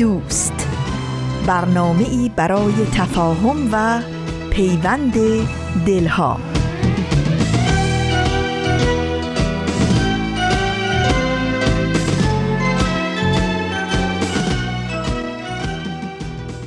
دوست. 0.00 0.52
برنامه 1.46 2.08
ای 2.08 2.30
برای 2.36 2.72
تفاهم 2.72 3.68
و 3.72 4.02
پیوند 4.50 5.14
دلها. 5.86 6.40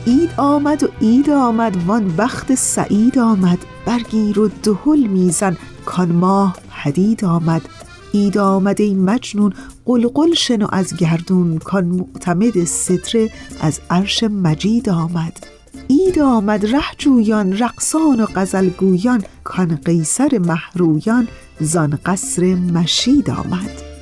اید 0.05 0.29
آمد 0.37 0.83
و 0.83 0.87
اید 0.99 1.29
آمد 1.29 1.77
وان 1.87 2.15
بخت 2.17 2.55
سعید 2.55 3.19
آمد. 3.19 3.59
برگیر 3.85 4.39
و 4.39 4.49
دهل 4.63 5.07
میزن 5.07 5.57
کان 5.85 6.11
ماه 6.11 6.57
پدید 6.83 7.25
آمد. 7.25 7.61
اید 8.11 8.37
آمده 8.37 8.93
مجنون 8.93 9.53
غلغل 9.85 10.33
شنو 10.33 10.67
از 10.71 10.97
گردون 10.97 11.57
کان 11.57 11.85
معتمد 11.85 12.63
سدره 12.63 13.29
از 13.61 13.79
عرش 13.89 14.23
مجید 14.23 14.89
آمد. 14.89 15.47
عید 15.87 16.19
آمد 16.19 16.65
ره 16.65 16.83
جویان 16.97 17.57
رقصان 17.57 18.19
و 18.19 18.25
غزلگویان 18.25 19.23
کان 19.43 19.75
قیصر 19.75 20.37
مه‌رویان 20.37 21.27
زان 21.59 21.99
قصر 22.05 22.55
مشید 22.55 23.29
آمد. 23.29 23.92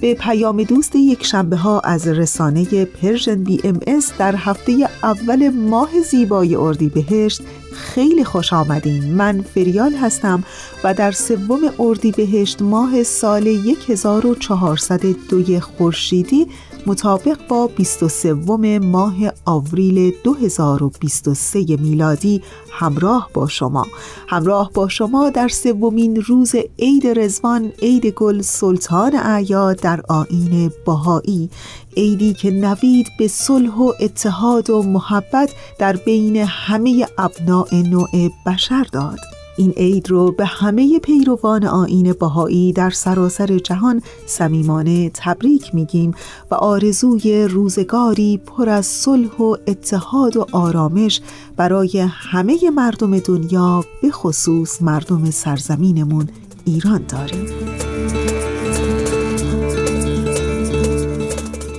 به 0.00 0.14
پیام 0.14 0.62
دوست 0.62 0.96
یک 0.96 1.26
شنبه 1.26 1.56
ها 1.56 1.80
از 1.80 2.08
رسانه 2.08 2.84
Persian 2.84 3.44
BMS 3.44 4.12
در 4.18 4.36
هفته 4.36 4.88
اول 5.02 5.48
ماه 5.48 6.00
زیبای 6.00 6.56
اردی 6.56 6.88
بهشت 6.88 7.42
خیلی 7.72 8.24
خوش 8.24 8.52
آمدین. 8.52 9.14
من 9.14 9.42
فریال 9.42 9.92
هستم 9.92 10.44
و 10.84 10.94
در 10.94 11.10
سوم 11.10 11.60
اردی 11.78 12.12
بهشت 12.12 12.62
ماه 12.62 13.02
سال 13.02 13.46
1402 13.88 15.60
خورشیدی 15.60 16.46
مطابق 16.88 17.46
با 17.48 17.66
23 17.66 18.78
ماه 18.78 19.14
آوریل 19.44 20.12
2023 20.24 21.76
میلادی 21.76 22.42
همراه 22.70 23.30
با 23.34 23.48
شما. 23.48 23.86
همراه 24.28 24.70
با 24.74 24.88
شما 24.88 25.30
در 25.30 25.48
سومین 25.48 26.16
روز 26.16 26.54
عید 26.78 27.06
رزوان 27.06 27.72
عید 27.82 28.06
گل 28.06 28.40
سلطان 28.40 29.14
اعیاد 29.14 29.80
در 29.80 30.00
آین 30.08 30.72
باهایی 30.84 31.50
عیدی 31.96 32.34
که 32.34 32.50
نوید 32.50 33.06
به 33.18 33.28
صلح 33.28 33.74
و 33.74 33.92
اتحاد 34.00 34.70
و 34.70 34.82
محبت 34.82 35.52
در 35.78 35.96
بین 35.96 36.36
همه 36.36 37.06
ابناع 37.18 37.74
نوع 37.74 38.30
بشر 38.46 38.86
داد. 38.92 39.37
این 39.58 39.70
عید 39.70 40.10
رو 40.10 40.32
به 40.32 40.46
همه 40.46 40.98
پیروان 40.98 41.66
آین 41.66 42.12
بهایی 42.12 42.72
در 42.72 42.90
سراسر 42.90 43.58
جهان 43.58 44.02
صمیمانه 44.26 45.10
تبریک 45.14 45.74
میگیم 45.74 46.14
و 46.50 46.54
آرزوی 46.54 47.44
روزگاری 47.44 48.40
پر 48.46 48.68
از 48.68 48.86
صلح 48.86 49.36
و 49.36 49.56
اتحاد 49.66 50.36
و 50.36 50.46
آرامش 50.52 51.20
برای 51.56 51.98
همه 52.10 52.70
مردم 52.70 53.18
دنیا 53.18 53.84
به 54.02 54.10
خصوص 54.10 54.82
مردم 54.82 55.30
سرزمینمون 55.30 56.28
ایران 56.64 57.04
داریم. 57.08 57.46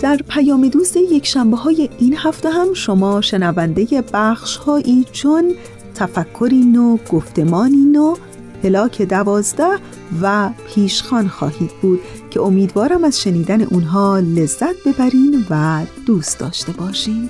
در 0.02 0.20
پیام 0.28 0.68
دوست 0.68 0.98
یک 0.98 1.26
شنبه 1.26 1.58
های 1.58 1.90
این 2.00 2.16
هفته 2.18 2.50
هم 2.50 2.74
شما 2.74 3.22
شنونده 3.22 4.04
بخش 4.14 4.58
هایی 4.58 5.06
چون 5.12 5.56
تفکری 6.00 6.66
نو 6.66 6.98
گفتمانی 7.12 7.86
نو 7.86 8.16
پلاک 8.64 9.02
دوازده 9.02 9.80
و 10.22 10.50
پیشخان 10.68 11.28
خواهید 11.28 11.72
بود 11.82 12.00
که 12.30 12.42
امیدوارم 12.42 13.04
از 13.04 13.22
شنیدن 13.22 13.62
اونها 13.62 14.20
لذت 14.20 14.76
ببرین 14.86 15.46
و 15.50 15.82
دوست 16.06 16.40
داشته 16.40 16.72
باشین 16.72 17.30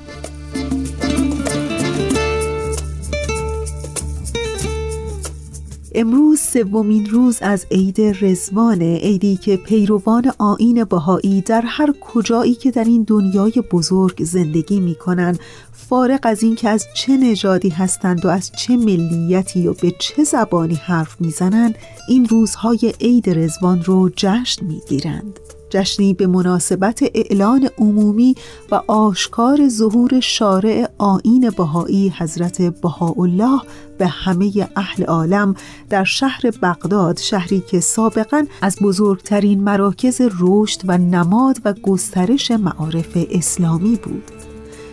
امروز 5.96 6.40
سومین 6.40 7.06
روز 7.06 7.38
از 7.42 7.66
عید 7.72 8.02
رزوان 8.02 8.82
عیدی 8.82 9.38
که 9.38 9.58
پیروان 9.58 10.32
آین 10.38 10.84
بهایی 10.84 11.42
در 11.42 11.62
هر 11.66 11.94
کجایی 12.02 12.56
که 12.56 12.72
در 12.72 12.84
این 12.84 13.04
دنیای 13.04 13.64
بزرگ 13.72 14.24
زندگی 14.24 14.80
می 14.80 14.96
کنند 14.96 15.40
فارغ 15.72 16.20
از 16.24 16.44
اینکه 16.44 16.70
از 16.70 16.88
چه 16.96 17.18
نژادی 17.18 17.70
هستند 17.70 18.26
و 18.26 18.28
از 18.28 18.52
چه 18.52 18.78
ملیتی 18.78 19.68
و 19.68 19.74
به 19.74 19.94
چه 20.00 20.24
زبانی 20.24 20.76
حرف 20.76 21.22
می‌زنند 21.22 21.76
این 22.08 22.26
روزهای 22.26 22.94
عید 23.02 23.30
رزوان 23.30 23.84
رو 23.84 24.10
جشن 24.16 24.66
می‌گیرند. 24.66 25.40
جشنی 25.70 26.14
به 26.14 26.28
مناسبت 26.28 27.00
اعلان 27.16 27.70
عمومی 27.78 28.36
و 28.72 28.76
آشکار 28.88 29.70
ظهور 29.70 30.20
شارع 30.20 30.90
آین 30.98 31.50
بهایی 31.58 32.14
حضرت 32.18 32.62
بهاءالله 32.62 33.62
به 33.98 34.08
همه 34.08 34.70
اهل 34.76 35.04
عالم 35.04 35.56
در 35.90 36.04
شهر 36.04 36.42
بغداد 36.62 37.18
شهری 37.18 37.64
که 37.72 37.80
سابقا 37.80 38.46
از 38.62 38.78
بزرگترین 38.82 39.64
مراکز 39.64 40.22
رشد 40.40 40.82
و 40.86 40.98
نماد 40.98 41.58
و 41.66 41.74
گسترش 41.74 42.52
معارف 42.52 43.18
اسلامی 43.32 43.96
بود. 43.96 44.49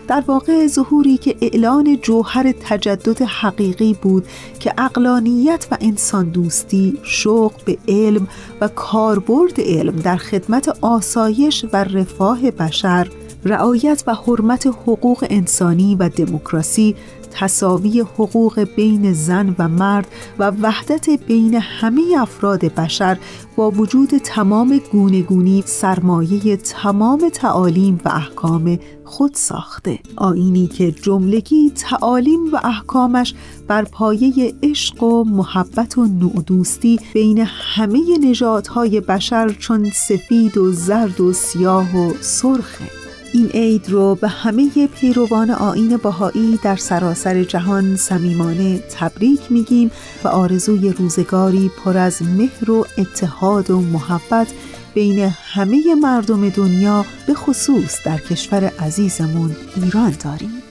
در 0.09 0.25
واقع 0.27 0.67
ظهوری 0.67 1.17
که 1.17 1.37
اعلان 1.41 1.99
جوهر 2.03 2.53
تجدد 2.53 3.22
حقیقی 3.22 3.97
بود 4.03 4.27
که 4.61 4.75
اقلانیت 4.78 5.67
و 5.71 5.77
انسان 5.81 6.28
دوستی 6.28 6.99
شوق 7.03 7.53
به 7.65 7.78
علم 7.89 8.28
و 8.61 8.69
کاربرد 8.69 9.61
علم 9.61 9.97
در 9.97 10.16
خدمت 10.16 10.69
آسایش 10.81 11.65
و 11.72 11.84
رفاه 11.84 12.50
بشر 12.50 13.09
رعایت 13.45 14.05
و 14.06 14.15
حرمت 14.15 14.66
حقوق 14.66 15.27
انسانی 15.31 15.95
و 15.95 16.09
دموکراسی 16.09 16.97
تساوی 17.38 18.00
حقوق 18.00 18.60
بین 18.60 19.12
زن 19.12 19.54
و 19.58 19.69
مرد 19.69 20.08
و 20.38 20.50
وحدت 20.50 21.10
بین 21.10 21.54
همه 21.54 22.02
افراد 22.19 22.64
بشر 22.64 23.19
با 23.56 23.70
وجود 23.70 24.08
تمام 24.08 24.80
گونگونی 24.92 25.62
سرمایه 25.66 26.56
تمام 26.56 27.28
تعالیم 27.28 28.00
و 28.04 28.08
احکام 28.08 28.78
خود 29.04 29.34
ساخته. 29.34 29.98
آینی 30.16 30.66
که 30.66 30.92
جملگی 30.92 31.70
تعالیم 31.70 32.52
و 32.52 32.56
احکامش 32.64 33.34
بر 33.68 33.84
پایه 33.84 34.54
عشق 34.62 35.03
و 35.03 35.24
محبت 35.24 35.98
و 35.98 36.04
نودوستی 36.04 37.00
بین 37.14 37.38
همه 37.48 38.00
نژادهای 38.22 39.00
بشر 39.00 39.48
چون 39.48 39.91
سفید 39.91 40.56
و 40.56 40.72
زرد 40.72 41.20
و 41.20 41.32
سیاه 41.32 41.97
و 41.97 42.12
سرخه 42.20 43.06
این 43.32 43.48
عید 43.48 43.91
رو 43.91 44.14
به 44.14 44.28
همه 44.28 44.87
پیروان 44.87 45.50
آین 45.50 45.97
باهایی 45.97 46.59
در 46.62 46.76
سراسر 46.76 47.42
جهان 47.42 47.97
صمیمانه 47.97 48.78
تبریک 48.78 49.41
میگیم 49.50 49.91
و 50.25 50.28
آرزوی 50.28 50.91
روزگاری 50.92 51.70
پر 51.84 51.97
از 51.97 52.22
مهر 52.22 52.70
و 52.70 52.86
اتحاد 52.98 53.71
و 53.71 53.80
محبت 53.80 54.47
بین 54.95 55.18
همه 55.53 55.95
مردم 56.03 56.48
دنیا 56.48 57.04
به 57.27 57.34
خصوص 57.34 58.03
در 58.04 58.18
کشور 58.18 58.65
عزیزمون 58.65 59.56
ایران 59.77 60.16
داریم. 60.24 60.62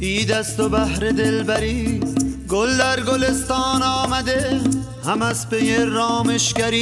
عید 0.00 0.32
است 0.32 0.60
و 0.60 0.68
بحر 0.68 1.10
دلبری 1.10 2.00
گل 2.48 2.78
در 2.78 3.00
گلستان 3.00 3.82
آمده 3.82 4.60
هم 5.06 5.22
از 5.22 5.50
پی 5.50 5.76
رامشگری. 5.76 6.80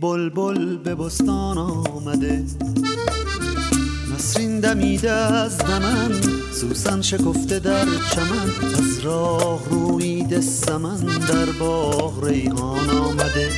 بلبل 0.00 0.76
به 0.76 0.94
بستان 0.94 1.58
آمده. 1.58 2.44
نسرین 4.14 4.60
دمیده 4.60 5.10
از 5.10 5.58
دمن 5.58 6.20
سوسن 6.52 7.00
شکفته 7.02 7.58
در 7.58 7.84
چمن. 7.84 8.50
از 8.78 8.98
راه 8.98 9.60
رویده 9.70 10.40
سمن 10.40 11.04
در 11.28 11.46
باغ 11.58 12.24
ریحان 12.24 12.90
آمده. 12.90 13.48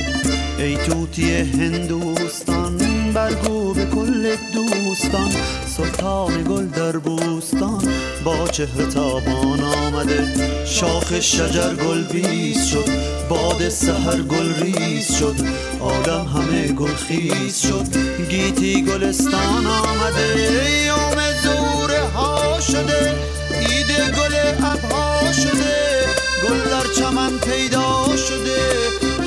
ای 0.57 0.77
توتی 0.77 1.33
هندوستان 1.33 2.77
برگو 3.13 3.73
به 3.73 3.85
کل 3.85 4.35
دوستان. 4.53 5.31
سلطان 5.65 6.43
گل 6.43 6.65
در 6.65 6.97
بوستان 6.97 7.83
با 8.23 8.47
چهره 8.47 8.85
تابان 8.85 9.61
آمده 9.61 10.33
شاخ 10.65 11.19
شجر 11.19 11.73
گل 11.75 12.03
بیز 12.03 12.65
شد 12.65 12.89
باد 13.29 13.69
سحر 13.69 14.21
گل 14.21 14.53
ریز 14.53 15.15
شد 15.15 15.35
آدم 15.79 16.25
همه 16.25 16.67
گل 16.67 16.95
خیز 16.95 17.61
شد 17.61 17.97
گیتی 18.29 18.81
گلستان 18.81 19.67
آمده 19.67 20.71
یوم 20.85 21.19
زوره 21.43 22.01
ها 22.01 22.59
شده 22.59 23.15
ایده 23.59 24.11
گل 24.11 24.35
ابها 24.65 25.33
شده 25.33 26.05
گل 26.43 26.69
در 26.69 26.93
چمن 26.99 27.37
پیدا 27.39 28.05
شده 28.17 28.59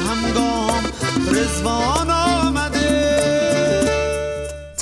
همگام 0.09 0.83
رزوان 1.33 2.16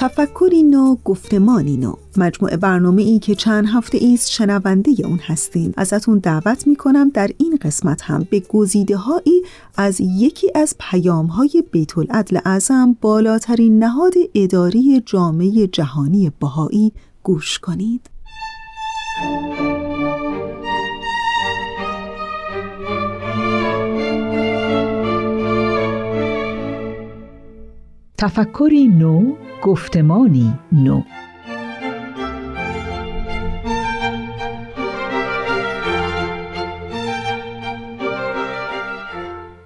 تفکری 0.04 0.62
نو 0.62 0.96
گفتمانی 1.04 1.76
نو. 1.76 1.94
مجموعه 2.16 2.56
برنامه 2.56 3.02
ای 3.02 3.18
که 3.18 3.34
چند 3.34 3.66
هفته 3.68 3.98
ایست 3.98 4.30
شنونده 4.30 4.90
اون 5.04 5.18
هستین 5.22 5.74
ازتون 5.76 6.18
دعوت 6.18 6.66
می‌کنم 6.66 7.08
در 7.08 7.30
این 7.38 7.58
قسمت 7.62 8.02
هم 8.02 8.26
به 8.30 8.40
گزیده 8.40 8.96
هایی 8.96 9.42
از 9.76 10.00
یکی 10.00 10.50
از 10.54 10.76
پیام 10.80 11.26
های 11.26 11.64
بیت 11.70 11.98
العدل 11.98 12.38
اعظم 12.44 12.96
بالاترین 13.00 13.78
نهاد 13.78 14.14
اداری 14.34 15.02
جامعه 15.06 15.66
جهانی 15.66 16.32
بهایی 16.40 16.92
گوش 17.22 17.58
کنید. 17.58 18.10
تفکری 28.18 28.88
نو 28.88 29.43
گفتمانی 29.64 30.54
نو 30.72 31.02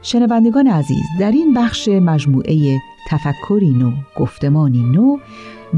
شنوندگان 0.02 0.66
عزیز 0.66 1.04
در 1.20 1.30
این 1.30 1.54
بخش 1.54 1.88
مجموعه 1.88 2.78
تفکری 3.08 3.70
نو 3.70 3.92
گفتمانی 4.16 4.82
نو 4.82 5.16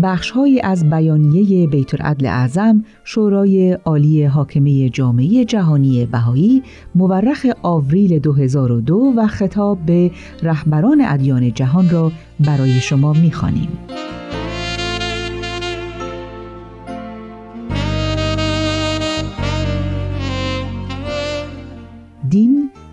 بخشهایی 0.03 0.61
از 0.61 0.91
بیانیه 0.91 1.67
بیت 1.67 1.95
العدل 1.95 2.27
اعظم 2.27 2.85
شورای 3.05 3.73
عالی 3.73 4.25
حاکمه 4.25 4.89
جامعه 4.89 5.45
جهانی 5.45 6.07
بهایی 6.07 6.63
مورخ 6.95 7.47
آوریل 7.63 8.19
2002 8.19 9.13
و 9.17 9.27
خطاب 9.27 9.79
به 9.87 10.11
رهبران 10.43 11.01
ادیان 11.01 11.55
جهان 11.55 11.91
را 11.91 12.13
برای 12.41 12.81
شما 12.81 13.13
می‌خوانیم. 13.13 13.69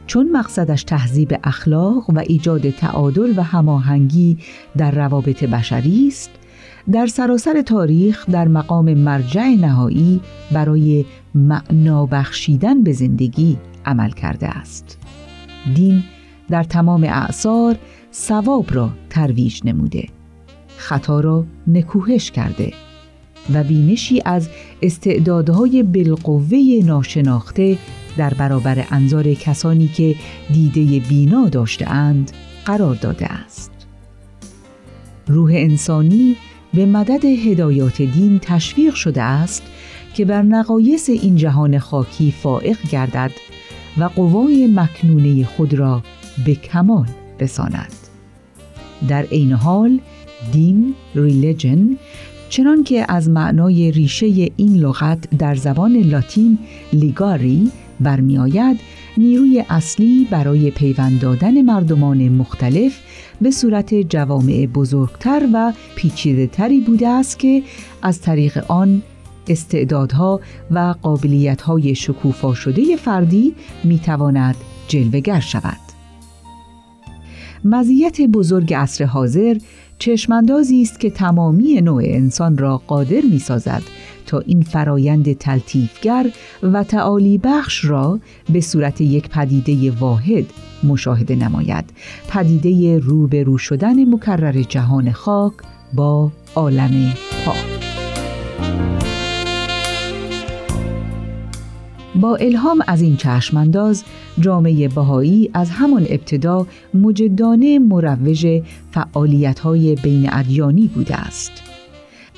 چون 0.07 0.31
مقصدش 0.31 0.83
تهذیب 0.83 1.39
اخلاق 1.43 2.09
و 2.09 2.19
ایجاد 2.19 2.69
تعادل 2.69 3.33
و 3.37 3.43
هماهنگی 3.43 4.37
در 4.77 4.91
روابط 4.91 5.43
بشری 5.43 6.07
است 6.07 6.29
در 6.91 7.07
سراسر 7.07 7.61
تاریخ 7.61 8.29
در 8.29 8.47
مقام 8.47 8.93
مرجع 8.93 9.47
نهایی 9.47 10.21
برای 10.51 11.05
معنا 11.35 12.05
بخشیدن 12.05 12.83
به 12.83 12.93
زندگی 12.93 13.57
عمل 13.85 14.11
کرده 14.11 14.47
است. 14.47 14.97
دین 15.75 16.03
در 16.49 16.63
تمام 16.63 17.03
اعثار 17.03 17.75
ثواب 18.13 18.65
را 18.75 18.89
ترویج 19.09 19.61
نموده 19.65 20.07
خطا 20.77 21.19
را 21.19 21.45
نکوهش 21.67 22.31
کرده 22.31 22.73
و 23.53 23.63
بینشی 23.63 24.21
از 24.25 24.49
استعدادهای 24.81 25.83
بالقوه 25.83 26.57
ناشناخته 26.85 27.77
در 28.17 28.33
برابر 28.33 28.85
انظار 28.91 29.33
کسانی 29.33 29.87
که 29.87 30.15
دیده 30.53 30.99
بینا 30.99 31.49
داشته 31.49 31.89
اند 31.89 32.31
قرار 32.65 32.95
داده 32.95 33.25
است. 33.25 33.71
روح 35.27 35.51
انسانی 35.53 36.35
به 36.73 36.85
مدد 36.85 37.25
هدایات 37.25 38.01
دین 38.01 38.39
تشویق 38.39 38.93
شده 38.93 39.21
است 39.21 39.63
که 40.13 40.25
بر 40.25 40.41
نقایص 40.41 41.09
این 41.09 41.35
جهان 41.35 41.79
خاکی 41.79 42.31
فائق 42.31 42.77
گردد 42.91 43.31
و 43.97 44.03
قوای 44.03 44.67
مکنونه 44.67 45.45
خود 45.45 45.73
را 45.73 46.03
به 46.45 46.55
کمال 46.55 47.07
بساند. 47.39 47.93
در 49.07 49.23
عین 49.23 49.51
حال 49.51 49.99
دین 50.51 50.95
ریلیجن 51.15 51.97
چنان 52.49 52.83
که 52.83 53.05
از 53.09 53.29
معنای 53.29 53.91
ریشه 53.91 54.25
این 54.57 54.77
لغت 54.77 55.37
در 55.37 55.55
زبان 55.55 55.97
لاتین 55.97 56.57
لیگاری 56.93 57.71
برمیآید 57.99 58.79
نیروی 59.17 59.63
اصلی 59.69 60.27
برای 60.31 60.71
پیوند 60.71 61.19
دادن 61.19 61.61
مردمان 61.61 62.29
مختلف 62.29 62.99
به 63.41 63.51
صورت 63.51 63.93
جوامع 63.93 64.65
بزرگتر 64.65 65.47
و 65.53 65.73
پیچیده 65.95 66.47
تری 66.47 66.81
بوده 66.81 67.07
است 67.07 67.39
که 67.39 67.63
از 68.01 68.21
طریق 68.21 68.71
آن 68.71 69.01
استعدادها 69.47 70.41
و 70.71 70.95
قابلیتهای 71.01 71.95
شکوفا 71.95 72.53
شده 72.53 72.95
فردی 72.95 73.55
می‌تواند 73.83 74.55
جلوگر 74.87 75.39
شود. 75.39 75.77
مزیت 77.65 78.21
بزرگ 78.21 78.73
عصر 78.73 79.05
حاضر 79.05 79.57
چشماندازی 79.99 80.81
است 80.81 80.99
که 80.99 81.09
تمامی 81.09 81.81
نوع 81.81 82.03
انسان 82.05 82.57
را 82.57 82.77
قادر 82.87 83.21
می 83.31 83.39
سازد 83.39 83.83
تا 84.27 84.39
این 84.39 84.61
فرایند 84.61 85.33
تلطیفگر 85.33 86.31
و 86.63 86.83
تعالی 86.83 87.37
بخش 87.37 87.85
را 87.85 88.19
به 88.49 88.61
صورت 88.61 89.01
یک 89.01 89.29
پدیده 89.29 89.91
واحد 89.91 90.45
مشاهده 90.83 91.35
نماید 91.35 91.85
پدیده 92.29 92.99
روبرو 92.99 93.57
شدن 93.57 94.13
مکرر 94.13 94.61
جهان 94.61 95.11
خاک 95.11 95.53
با 95.93 96.31
عالم 96.55 97.13
پاک 97.45 97.87
با 102.21 102.35
الهام 102.35 102.83
از 102.87 103.01
این 103.01 103.17
چشمانداز 103.17 104.03
جامعه 104.39 104.87
بهایی 104.87 105.49
از 105.53 105.69
همان 105.69 106.05
ابتدا 106.09 106.67
مجدانه 106.93 107.79
مروج 107.79 108.61
های 109.63 109.95
بین 109.95 110.29
ادیانی 110.31 110.87
بوده 110.87 111.15
است. 111.15 111.66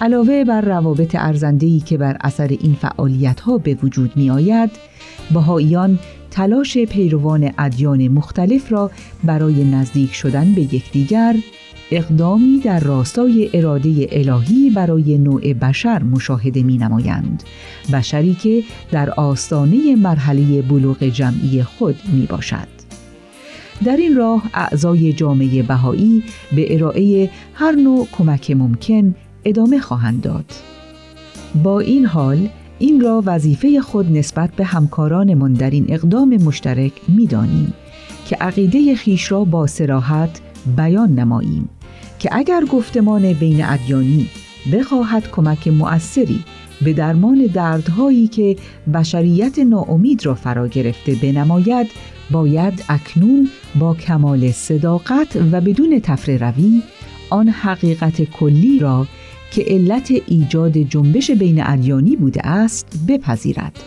علاوه 0.02 0.44
بر 0.44 0.62
روابط 0.62 1.16
ارزندهی 1.16 1.80
که 1.80 1.98
بر 1.98 2.18
اثر 2.22 2.48
این 2.48 2.78
ها 3.46 3.58
به 3.58 3.78
وجود 3.84 4.18
می 4.18 4.30
آید، 4.30 4.70
بهاییان 5.34 6.00
تلاش 6.32 6.78
پیروان 6.78 7.52
ادیان 7.58 8.08
مختلف 8.08 8.72
را 8.72 8.92
برای 9.24 9.64
نزدیک 9.64 10.14
شدن 10.14 10.54
به 10.54 10.62
یکدیگر 10.62 11.36
اقدامی 11.92 12.60
در 12.64 12.80
راستای 12.80 13.50
اراده 13.54 14.08
الهی 14.12 14.70
برای 14.70 15.18
نوع 15.18 15.54
بشر 15.54 16.04
مشاهده 16.04 16.64
می 16.64 16.78
نمایند 16.78 17.44
بشری 17.94 18.34
که 18.34 18.64
در 18.92 19.10
آستانه 19.10 19.96
مرحله 19.96 20.62
بلوغ 20.62 21.04
جمعی 21.04 21.64
خود 21.64 21.96
می 22.14 22.26
باشد 22.26 22.68
در 23.86 23.98
این 23.98 24.16
راه 24.16 24.44
اعضای 24.54 25.14
جامعه 25.14 25.64
بهایی 25.64 26.24
به 26.56 26.76
ارائه 26.76 27.30
هر 27.54 27.72
نوع 27.72 28.08
کمک 28.12 28.52
ممکن 28.52 29.16
ادامه 29.46 29.80
خواهند 29.80 30.22
داد. 30.22 30.46
با 31.64 31.80
این 31.80 32.06
حال 32.06 32.50
این 32.80 33.02
را 33.02 33.24
وظیفه 33.26 33.82
خود 33.82 34.18
نسبت 34.18 34.52
به 34.52 34.66
همکارانمان 34.66 35.54
در 35.54 35.70
این 35.70 35.86
اقدام 35.90 36.30
مشترک 36.30 36.92
می‌دانیم 37.08 37.74
که 38.28 38.36
عقیده 38.36 38.96
خیش 38.96 39.32
را 39.32 39.44
با 39.44 39.68
سراحت 39.68 40.42
بیان 40.78 41.16
نماییم 41.16 41.70
که 42.20 42.30
اگر 42.32 42.66
گفتمان 42.72 43.34
بین 43.34 43.66
ادیانی 43.66 44.30
بخواهد 44.74 45.32
کمک 45.32 45.68
مؤثری 45.68 46.44
به 46.82 46.94
درمان 46.94 47.46
دردهایی 47.46 48.28
که 48.28 48.56
بشریت 48.94 49.60
ناامید 49.60 50.26
را 50.26 50.36
فرا 50.36 50.68
گرفته 50.68 51.16
بنماید 51.16 51.88
باید 52.32 52.84
اکنون 52.90 53.50
با 53.80 53.96
کمال 53.96 54.52
صداقت 54.52 55.36
و 55.52 55.62
بدون 55.62 56.00
تفره 56.00 56.38
روی 56.38 56.82
آن 57.30 57.50
حقیقت 57.50 58.22
کلی 58.22 58.80
را 58.80 59.08
که 59.52 59.64
علت 59.68 60.14
ایجاد 60.28 60.78
جنبش 60.78 61.32
بین 61.32 61.64
ادیانی 61.64 62.16
بوده 62.16 62.48
است 62.48 62.88
بپذیرد 63.08 63.80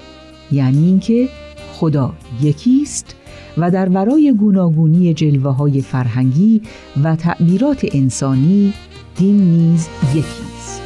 یعنی 0.53 0.87
اینکه 0.87 1.29
خدا 1.73 2.13
یکی 2.43 2.81
است 2.83 3.17
و 3.59 3.71
در 3.71 3.89
ورای 3.89 4.35
گوناگونی 4.39 5.15
جلوه 5.15 5.55
های 5.57 5.81
فرهنگی 5.81 6.63
و 7.05 7.17
تعبیرات 7.17 7.87
انسانی 7.93 8.73
دین 9.17 9.37
نیز 9.37 9.89
یکی 10.11 10.21
است. 10.21 10.83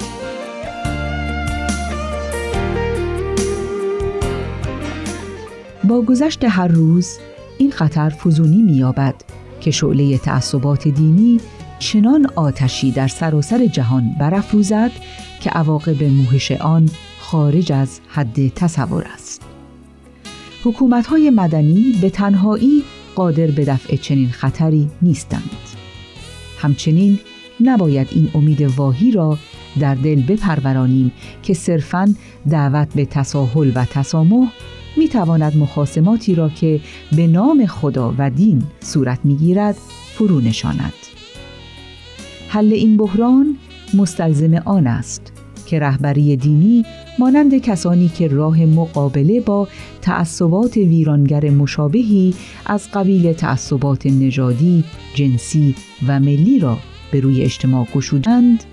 با 5.84 6.02
گذشت 6.02 6.44
هر 6.44 6.68
روز 6.68 7.18
این 7.58 7.70
خطر 7.70 8.10
فزونی 8.10 8.62
می‌یابد 8.62 9.14
که 9.60 9.70
شعله 9.70 10.18
تعصبات 10.18 10.88
دینی 10.88 11.40
چنان 11.78 12.26
آتشی 12.36 12.90
در 12.90 13.08
سراسر 13.08 13.66
جهان 13.66 14.16
برافروزد 14.20 14.90
که 15.40 15.50
عواقب 15.50 16.04
موهش 16.04 16.52
آن 16.52 16.90
خارج 17.20 17.72
از 17.72 18.00
حد 18.08 18.48
تصور 18.48 19.04
است. 19.14 19.42
حکومت 20.64 21.06
های 21.06 21.30
مدنی 21.30 21.98
به 22.00 22.10
تنهایی 22.10 22.82
قادر 23.14 23.46
به 23.46 23.64
دفع 23.64 23.96
چنین 23.96 24.28
خطری 24.28 24.90
نیستند. 25.02 25.50
همچنین 26.58 27.18
نباید 27.60 28.08
این 28.10 28.30
امید 28.34 28.62
واهی 28.62 29.10
را 29.10 29.38
در 29.80 29.94
دل 29.94 30.22
بپرورانیم 30.22 31.12
که 31.42 31.54
صرفاً 31.54 32.14
دعوت 32.50 32.94
به 32.94 33.04
تساهل 33.04 33.72
و 33.74 33.84
تسامح 33.84 34.48
می 34.96 35.08
تواند 35.08 35.56
مخاسماتی 35.56 36.34
را 36.34 36.48
که 36.48 36.80
به 37.16 37.26
نام 37.26 37.66
خدا 37.66 38.14
و 38.18 38.30
دین 38.30 38.62
صورت 38.80 39.18
می 39.24 39.36
گیرد 39.36 39.76
فرو 40.14 40.40
نشاند. 40.40 41.05
حل 42.56 42.72
این 42.72 42.96
بحران 42.96 43.56
مستلزم 43.94 44.54
آن 44.54 44.86
است 44.86 45.32
که 45.66 45.78
رهبری 45.78 46.36
دینی 46.36 46.84
مانند 47.18 47.58
کسانی 47.58 48.08
که 48.08 48.28
راه 48.28 48.64
مقابله 48.64 49.40
با 49.40 49.68
تعصبات 50.02 50.76
ویرانگر 50.76 51.50
مشابهی 51.50 52.34
از 52.66 52.88
قبیل 52.90 53.32
تعصبات 53.32 54.06
نژادی، 54.06 54.84
جنسی 55.14 55.74
و 56.08 56.20
ملی 56.20 56.58
را 56.58 56.78
به 57.12 57.20
روی 57.20 57.42
اجتماع 57.42 57.86
گشودند، 57.94 58.64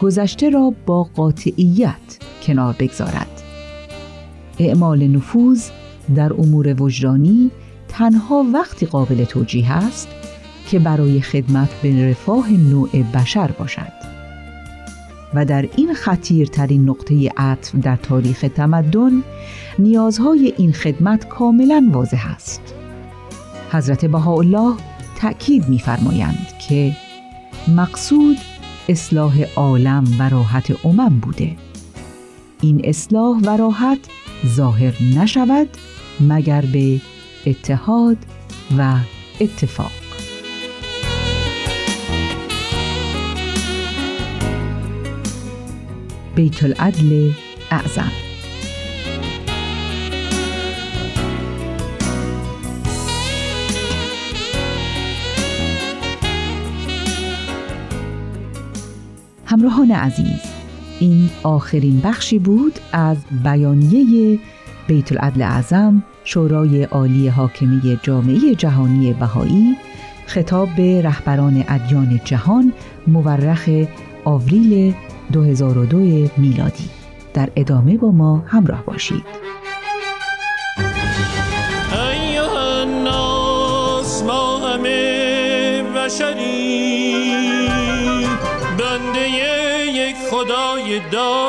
گذشته 0.00 0.50
را 0.50 0.74
با 0.86 1.02
قاطعیت 1.02 2.18
کنار 2.42 2.76
بگذارد. 2.78 3.42
اعمال 4.58 5.06
نفوذ 5.06 5.68
در 6.14 6.32
امور 6.32 6.82
وجدانی 6.82 7.50
تنها 7.88 8.44
وقتی 8.54 8.86
قابل 8.86 9.24
توجیه 9.24 9.72
است 9.72 10.08
که 10.70 10.78
برای 10.78 11.20
خدمت 11.20 11.68
به 11.82 12.10
رفاه 12.10 12.52
نوع 12.52 13.02
بشر 13.02 13.50
باشد. 13.50 13.92
و 15.34 15.44
در 15.44 15.68
این 15.76 15.94
خطیرترین 15.94 16.88
نقطه 16.88 17.32
عطف 17.36 17.74
در 17.74 17.96
تاریخ 17.96 18.44
تمدن 18.56 19.22
نیازهای 19.78 20.54
این 20.56 20.72
خدمت 20.72 21.28
کاملا 21.28 21.90
واضح 21.92 22.30
است. 22.34 22.74
حضرت 23.72 24.04
بهاءالله 24.04 24.74
تأکید 25.16 25.68
می‌فرمایند 25.68 26.46
که 26.68 26.96
مقصود 27.68 28.36
اصلاح 28.88 29.42
عالم 29.56 30.04
و 30.18 30.28
راحت 30.28 30.86
امم 30.86 31.20
بوده. 31.20 31.56
این 32.60 32.80
اصلاح 32.84 33.38
و 33.38 33.56
راحت 33.56 33.98
ظاهر 34.46 34.94
نشود 35.16 35.68
مگر 36.20 36.60
به 36.60 37.00
اتحاد 37.46 38.16
و 38.78 38.96
اتفاق. 39.40 40.09
بیت 46.40 46.64
العدل 46.64 47.32
اعظم. 47.70 48.12
همراهان 59.46 59.90
عزیز 59.90 60.26
این 61.00 61.30
آخرین 61.42 62.00
بخشی 62.00 62.38
بود 62.38 62.78
از 62.92 63.16
بیانیه 63.44 64.38
بیت 64.86 65.12
العدل 65.12 65.42
اعظم 65.42 66.02
شورای 66.24 66.82
عالی 66.82 67.28
حاکمی 67.28 67.98
جامعه 68.02 68.54
جهانی 68.54 69.12
بهایی 69.12 69.76
خطاب 70.26 70.68
به 70.76 71.02
رهبران 71.02 71.64
ادیان 71.68 72.20
جهان 72.24 72.72
مورخ 73.06 73.68
آوریل 74.24 74.94
2002 75.32 76.28
میلادی. 76.36 76.90
در 77.34 77.48
ادامه 77.56 77.96
با 77.96 78.10
ما 78.10 78.44
همراه 78.46 78.84
باشید. 78.84 79.50
ما 84.26 84.58
همه 84.58 85.82
بنده 88.78 89.28
یک 89.88 90.16
خدای 90.30 91.00
دادگری 91.12 91.39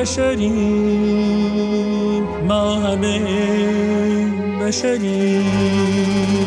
بشریم 0.00 0.54
ما 2.48 2.74
همه 2.74 3.20
بشریم. 4.62 6.37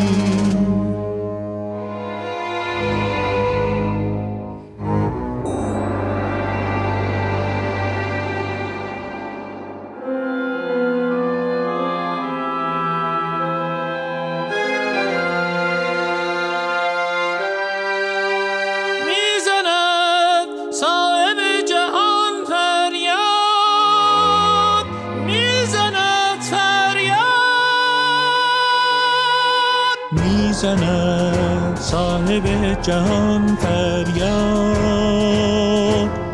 جهان 32.81 33.55
فریاد 33.55 34.81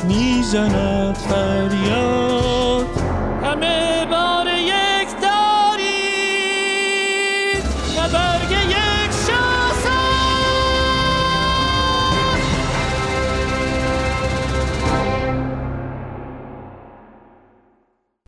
می‌زند 0.08 1.16
فریاد. 1.16 2.86
همه 3.44 4.06
بار 4.12 4.48
یک 4.48 5.10
دارید 5.22 6.48
و 7.98 8.00
برگ 8.14 8.52
یک 8.52 9.12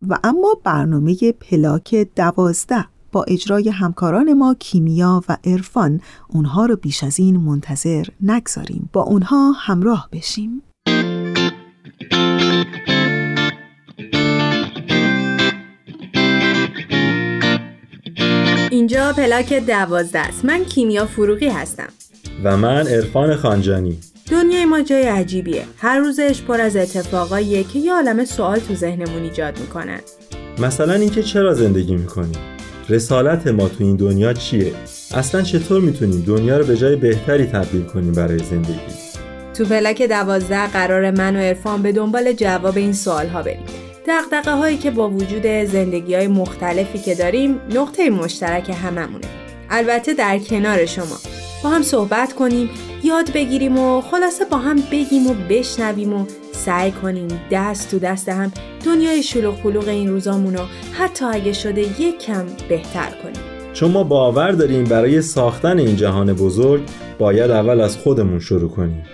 و 0.08 0.18
اما 0.24 0.56
برنامه 0.64 1.32
پلاک 1.32 1.94
دوازده. 2.16 2.86
با 3.12 3.24
اجرای 3.28 3.68
همکاران 3.68 4.32
ما 4.32 4.54
کیمیا 4.58 5.22
و 5.28 5.36
عرفان 5.44 6.00
اونها 6.28 6.66
رو 6.66 6.76
بیش 6.76 7.04
از 7.04 7.20
این 7.20 7.36
منتظر 7.36 8.04
نگذاریم. 8.20 8.90
با 8.92 9.02
اونها 9.02 9.52
همراه 9.52 10.08
بشیم. 10.12 10.62
اینجا 18.70 19.12
پلاک 19.12 19.52
دوازده 19.52 20.18
است. 20.18 20.44
من 20.44 20.64
کیمیا 20.64 21.06
فروغی 21.06 21.48
هستم. 21.48 21.88
و 22.44 22.56
من 22.56 22.86
عرفان 22.86 23.36
خانجانی. 23.36 23.98
دنیای 24.30 24.64
ما 24.64 24.80
جای 24.80 25.02
عجیبیه. 25.02 25.64
هر 25.78 25.98
روزش 25.98 26.42
پر 26.42 26.60
از 26.60 26.76
اتفاقاییه 26.76 27.64
که 27.64 27.78
یه 27.78 27.92
عالم 27.92 28.24
سوال 28.24 28.58
تو 28.58 28.74
ذهنمون 28.74 29.22
ایجاد 29.22 29.60
می‌کنن 29.60 30.00
مثلا 30.58 30.94
اینکه 30.94 31.22
چرا 31.22 31.54
زندگی 31.54 31.96
می‌کنیم 31.96 32.59
رسالت 32.90 33.46
ما 33.46 33.68
تو 33.68 33.84
این 33.84 33.96
دنیا 33.96 34.32
چیه؟ 34.32 34.72
اصلا 35.14 35.42
چطور 35.42 35.80
می‌تونیم 35.80 36.24
دنیا 36.26 36.58
رو 36.58 36.64
به 36.64 36.76
جای 36.76 36.96
بهتری 36.96 37.46
تبدیل 37.46 37.82
کنیم 37.82 38.12
برای 38.12 38.38
زندگی؟ 38.38 38.80
تو 39.54 39.64
فلک 39.64 40.02
دوازده 40.02 40.66
قرار 40.66 41.10
من 41.10 41.36
و 41.36 41.38
عرفان 41.38 41.82
به 41.82 41.92
دنبال 41.92 42.32
جواب 42.32 42.76
این 42.76 42.92
سوال 42.92 43.28
ها 43.28 43.42
بریم. 43.42 43.64
دقدقه 44.06 44.52
هایی 44.52 44.78
که 44.78 44.90
با 44.90 45.10
وجود 45.10 45.46
زندگی 45.46 46.14
های 46.14 46.28
مختلفی 46.28 46.98
که 46.98 47.14
داریم 47.14 47.60
نقطه 47.74 48.10
مشترک 48.10 48.70
هممونه. 48.84 49.26
البته 49.70 50.14
در 50.14 50.38
کنار 50.38 50.86
شما. 50.86 51.39
با 51.62 51.70
هم 51.70 51.82
صحبت 51.82 52.32
کنیم 52.32 52.70
یاد 53.04 53.32
بگیریم 53.32 53.78
و 53.78 54.00
خلاصه 54.00 54.44
با 54.44 54.56
هم 54.56 54.76
بگیم 54.92 55.26
و 55.26 55.34
بشنویم 55.50 56.12
و 56.12 56.26
سعی 56.52 56.90
کنیم 56.90 57.28
دست 57.50 57.90
تو 57.90 57.98
دست 57.98 58.28
هم 58.28 58.52
دنیای 58.86 59.22
شلوغ 59.22 59.60
پلوغ 59.60 59.88
این 59.88 60.08
روزامون 60.08 60.54
رو 60.54 60.64
حتی 60.92 61.24
اگه 61.24 61.52
شده 61.52 61.80
یک 62.02 62.18
کم 62.18 62.46
بهتر 62.68 63.10
کنیم. 63.22 63.42
چون 63.72 63.90
ما 63.90 64.04
باور 64.04 64.52
داریم 64.52 64.84
برای 64.84 65.22
ساختن 65.22 65.78
این 65.78 65.96
جهان 65.96 66.32
بزرگ 66.32 66.82
باید 67.18 67.50
اول 67.50 67.80
از 67.80 67.96
خودمون 67.96 68.38
شروع 68.38 68.70
کنیم. 68.70 69.04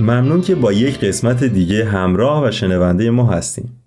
ممنون 0.00 0.40
که 0.40 0.54
با 0.54 0.72
یک 0.72 1.00
قسمت 1.00 1.44
دیگه 1.44 1.84
همراه 1.84 2.44
و 2.44 2.50
شنونده 2.50 3.10
ما 3.10 3.26
هستیم. 3.26 3.79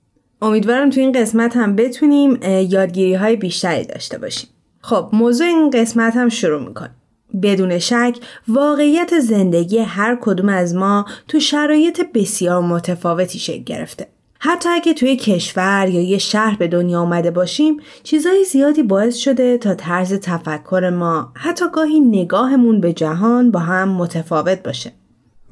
امیدوارم 0.43 0.89
تو 0.89 0.99
این 0.99 1.11
قسمت 1.11 1.57
هم 1.57 1.75
بتونیم 1.75 2.39
یادگیری 2.43 3.13
های 3.13 3.35
بیشتری 3.35 3.85
داشته 3.85 4.17
باشیم. 4.17 4.49
خب 4.81 5.09
موضوع 5.13 5.47
این 5.47 5.69
قسمت 5.69 6.15
هم 6.15 6.29
شروع 6.29 6.67
می‌کنیم. 6.67 6.95
بدون 7.43 7.79
شک 7.79 8.17
واقعیت 8.47 9.19
زندگی 9.19 9.77
هر 9.77 10.17
کدوم 10.21 10.49
از 10.49 10.75
ما 10.75 11.05
تو 11.27 11.39
شرایط 11.39 12.01
بسیار 12.13 12.61
متفاوتی 12.61 13.39
شکل 13.39 13.63
گرفته. 13.63 14.07
حتی 14.39 14.69
اگه 14.69 14.93
توی 14.93 15.15
کشور 15.15 15.89
یا 15.89 16.01
یه 16.01 16.17
شهر 16.17 16.55
به 16.57 16.67
دنیا 16.67 16.99
آمده 16.99 17.31
باشیم 17.31 17.77
چیزای 18.03 18.45
زیادی 18.45 18.83
باعث 18.83 19.17
شده 19.17 19.57
تا 19.57 19.75
طرز 19.75 20.13
تفکر 20.13 20.89
ما 20.89 21.31
حتی 21.35 21.65
گاهی 21.73 21.99
نگاهمون 21.99 22.81
به 22.81 22.93
جهان 22.93 23.51
با 23.51 23.59
هم 23.59 23.89
متفاوت 23.89 24.63
باشه. 24.63 24.91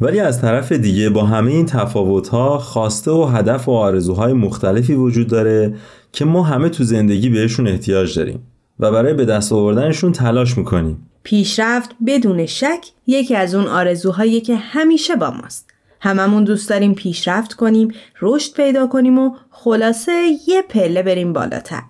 ولی 0.01 0.19
از 0.19 0.41
طرف 0.41 0.71
دیگه 0.71 1.09
با 1.09 1.23
همه 1.23 1.51
این 1.51 1.65
تفاوت‌ها 1.65 2.57
خواسته 2.57 3.11
و 3.11 3.25
هدف 3.25 3.67
و 3.67 3.71
آرزوهای 3.71 4.33
مختلفی 4.33 4.93
وجود 4.93 5.27
داره 5.27 5.73
که 6.11 6.25
ما 6.25 6.43
همه 6.43 6.69
تو 6.69 6.83
زندگی 6.83 7.29
بهشون 7.29 7.67
احتیاج 7.67 8.17
داریم 8.17 8.39
و 8.79 8.91
برای 8.91 9.13
به 9.13 9.25
دست 9.25 9.53
آوردنشون 9.53 10.11
تلاش 10.11 10.57
می‌کنیم. 10.57 11.07
پیشرفت 11.23 11.95
بدون 12.07 12.45
شک 12.45 12.85
یکی 13.07 13.35
از 13.35 13.55
اون 13.55 13.67
آرزوهایی 13.67 14.41
که 14.41 14.55
همیشه 14.55 15.15
با 15.15 15.31
ماست. 15.31 15.67
هممون 15.99 16.43
دوست 16.43 16.69
داریم 16.69 16.93
پیشرفت 16.93 17.53
کنیم 17.53 17.87
رشد 18.21 18.53
پیدا 18.53 18.87
کنیم 18.87 19.19
و 19.19 19.31
خلاصه 19.49 20.11
یه 20.47 20.61
پله 20.69 21.03
بریم 21.03 21.33
بالاتر. 21.33 21.81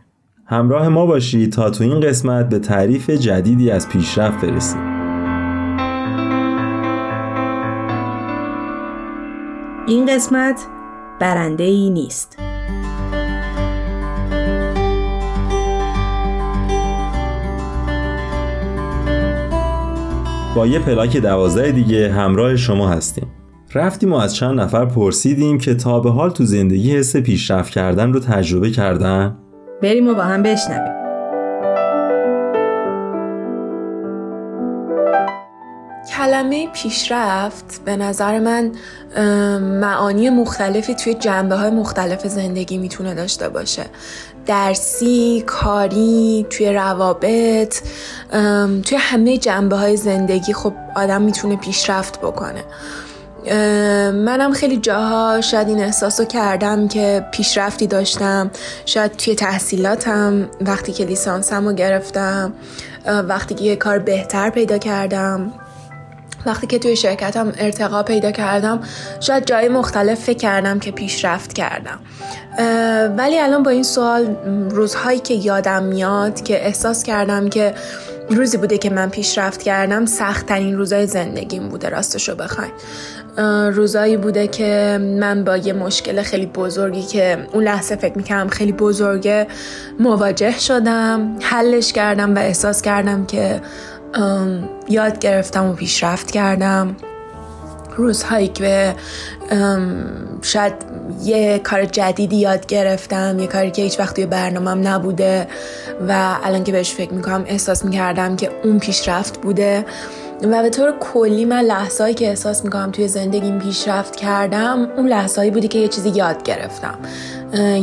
همراه 0.46 0.88
ما 0.88 1.06
باشید 1.06 1.52
تا 1.52 1.70
تو 1.70 1.84
این 1.84 2.00
قسمت 2.00 2.50
به 2.50 2.60
تعریف 2.60 3.10
جدیدی 3.10 3.72
از 3.72 3.90
پیشرفت 3.90 4.46
برسیم. 4.46 5.01
این 9.92 10.06
قسمت 10.06 10.66
برنده 11.20 11.64
ای 11.64 11.90
نیست. 11.90 12.38
با 20.56 20.68
یه 20.68 20.80
پلاک 20.80 21.18
دوازده 21.18 21.72
دیگه 21.72 22.12
همراه 22.12 22.56
شما 22.56 22.90
هستیم. 22.90 23.28
رفتیم 23.74 24.14
و 24.14 24.16
از 24.16 24.36
چند 24.36 24.60
نفر 24.60 24.86
پرسیدیم 24.86 25.58
که 25.58 25.76
تا 25.76 26.00
به 26.00 26.12
حال 26.12 26.30
تو 26.30 26.46
زندگی 26.46 26.98
حس 26.98 27.16
پیشرفت 27.16 27.74
کردن 27.74 28.14
رو 28.14 28.20
تجربه 28.20 28.70
کردن؟ 28.70 29.38
بریم 29.82 30.08
و 30.08 30.14
با 30.14 30.24
هم 30.24 30.44
بشنویم. 30.44 31.01
کلمه 36.22 36.68
پیشرفت 36.68 37.82
به 37.86 37.96
نظر 37.96 38.40
من 38.40 38.72
معانی 39.60 40.30
مختلفی 40.30 40.96
توی 40.96 41.14
جنبه 41.14 41.56
های 41.56 41.70
مختلف 41.70 42.28
زندگی 42.28 42.78
می‌تونه 42.78 43.14
داشته 43.14 43.50
باشه. 43.50 43.86
درسی، 44.46 45.44
کاری، 45.48 46.46
توی 46.50 46.74
روابط 46.74 47.78
توی 48.86 48.98
همه 48.98 49.38
جنبه 49.38 49.76
های 49.76 49.98
زندگی 49.98 50.54
خب 50.54 50.74
آدم 50.96 51.22
می‌تونه 51.22 51.56
پیشرفت 51.56 52.20
بکنه. 52.20 52.64
منم 54.12 54.54
خیلی 54.54 54.78
جاها 54.78 55.42
شاید 55.42 55.68
این 55.68 55.80
احساس 55.80 56.20
رو 56.20 56.26
کردم 56.26 56.88
که 56.88 57.26
پیشرفتی 57.32 57.88
داشتم. 57.88 58.52
شاید 58.86 59.12
توی 59.12 59.36
تحصیلاتم 59.36 60.50
وقتی 60.62 60.92
که 60.92 61.06
لیسانسم 61.06 61.68
رو 61.68 61.74
گرفتم 61.74 62.54
وقتی 63.06 63.56
که 63.56 63.64
یه 63.64 63.76
کار 63.76 64.00
بهتر 64.00 64.50
پیدا 64.50 64.78
کردم. 64.78 65.54
وقتی 66.46 66.68
که 66.68 66.80
توی 66.80 66.96
شرکتم 66.96 67.54
ارتقا 67.58 68.04
پیدا 68.04 68.32
کردم 68.32 68.80
شاید 69.20 69.46
جای 69.46 69.70
مختلف 69.70 70.20
فکر 70.20 70.38
کردم 70.38 70.80
که 70.80 70.92
پیشرفت 70.92 71.54
کردم. 71.54 72.00
ولی 73.18 73.40
الان 73.40 73.64
با 73.64 73.72
این 73.72 73.84
سوال 73.84 74.36
روزهایی 74.70 75.20
که 75.20 75.34
یادم 75.34 75.84
میاد 75.84 76.42
که 76.44 76.66
احساس 76.66 77.04
کردم 77.04 77.50
که 77.50 77.74
روزی 78.30 78.58
بوده 78.58 78.78
که 78.78 78.90
من 78.90 79.10
پیشرفت 79.10 79.64
کردم 79.64 80.06
سخت 80.06 80.46
ترین 80.46 80.78
روزای 80.78 81.08
زندگیم 81.08 81.70
بوده 81.70 81.90
راستشو 81.90 82.36
بخواین 82.36 82.72
روزایی 83.74 84.18
بوده 84.18 84.48
که 84.48 85.00
من 85.20 85.44
با 85.44 85.58
یه 85.58 85.74
مشکل 85.74 86.22
خیلی 86.22 86.46
بزرگی 86.46 87.04
که 87.04 87.48
اون 87.54 87.64
لحظه 87.64 87.96
فکر 87.96 88.18
می‌کردم 88.18 88.50
خیلی 88.50 88.72
بزرگه 88.72 89.48
مواجه 90.00 90.60
شدم 90.60 91.36
حلش 91.42 91.94
کردم 91.94 92.36
و 92.36 92.40
احساس 92.40 92.82
کردم 92.82 93.26
که 93.26 93.62
یاد 94.90 95.20
گرفتم 95.20 95.66
و 95.66 95.74
پیشرفت 95.74 96.32
کردم. 96.32 96.96
روزهایی 97.98 98.48
که 98.48 98.96
شاید 100.42 100.74
یه 101.24 101.60
کار 101.60 101.86
جدیدی 101.86 102.36
یاد 102.36 102.66
گرفتم 102.66 103.40
یه 103.40 103.48
کاری 103.48 103.72
که 103.72 103.82
هیچ 103.82 104.00
وقت 104.00 104.16
توی 104.16 104.26
برنامهم 104.26 104.88
نبوده 104.88 105.48
و 106.08 106.36
الان 106.44 106.64
که 106.64 106.72
بهش 106.72 106.94
فکر 106.94 107.14
می‌کنم 107.14 107.44
احساس 107.48 107.86
می‌کردم 107.86 108.36
که 108.36 108.50
اون 108.64 108.80
پیشرفت 108.80 109.42
بوده. 109.42 109.86
و 110.44 110.62
به 110.62 110.70
طور 110.70 110.94
کلی 111.00 111.46
من 111.46 111.62
لحظهایی 111.62 112.14
که 112.14 112.28
احساس 112.28 112.64
می‌کنم 112.64 112.92
توی 112.92 113.08
زندگیم 113.08 113.60
پیشرفت 113.60 114.16
کردم 114.16 114.88
اون 114.98 115.08
لحظهایی 115.08 115.52
بودی 115.52 115.68
که 115.68 115.80
یه 115.80 115.88
چیزی 115.88 116.10
یاد 116.10 116.44
گرفتم. 116.44 117.00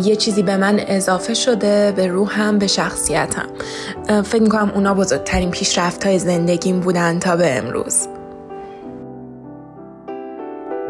یه 0.02 0.16
چیزی 0.16 0.42
به 0.42 0.56
من 0.56 0.80
اضافه 0.86 1.34
شده 1.34 1.92
به 1.96 2.06
روحم 2.06 2.58
به 2.58 2.66
شخصیتم. 2.66 3.46
فکر 4.22 4.42
می‌کنم 4.42 4.72
اونا 4.74 4.94
بزرگترین 4.94 5.50
پیشرفت 5.50 6.06
های 6.06 6.18
زندگیم 6.18 6.80
بودن 6.80 7.18
تا 7.18 7.36
به 7.36 7.58
امروز. 7.58 8.08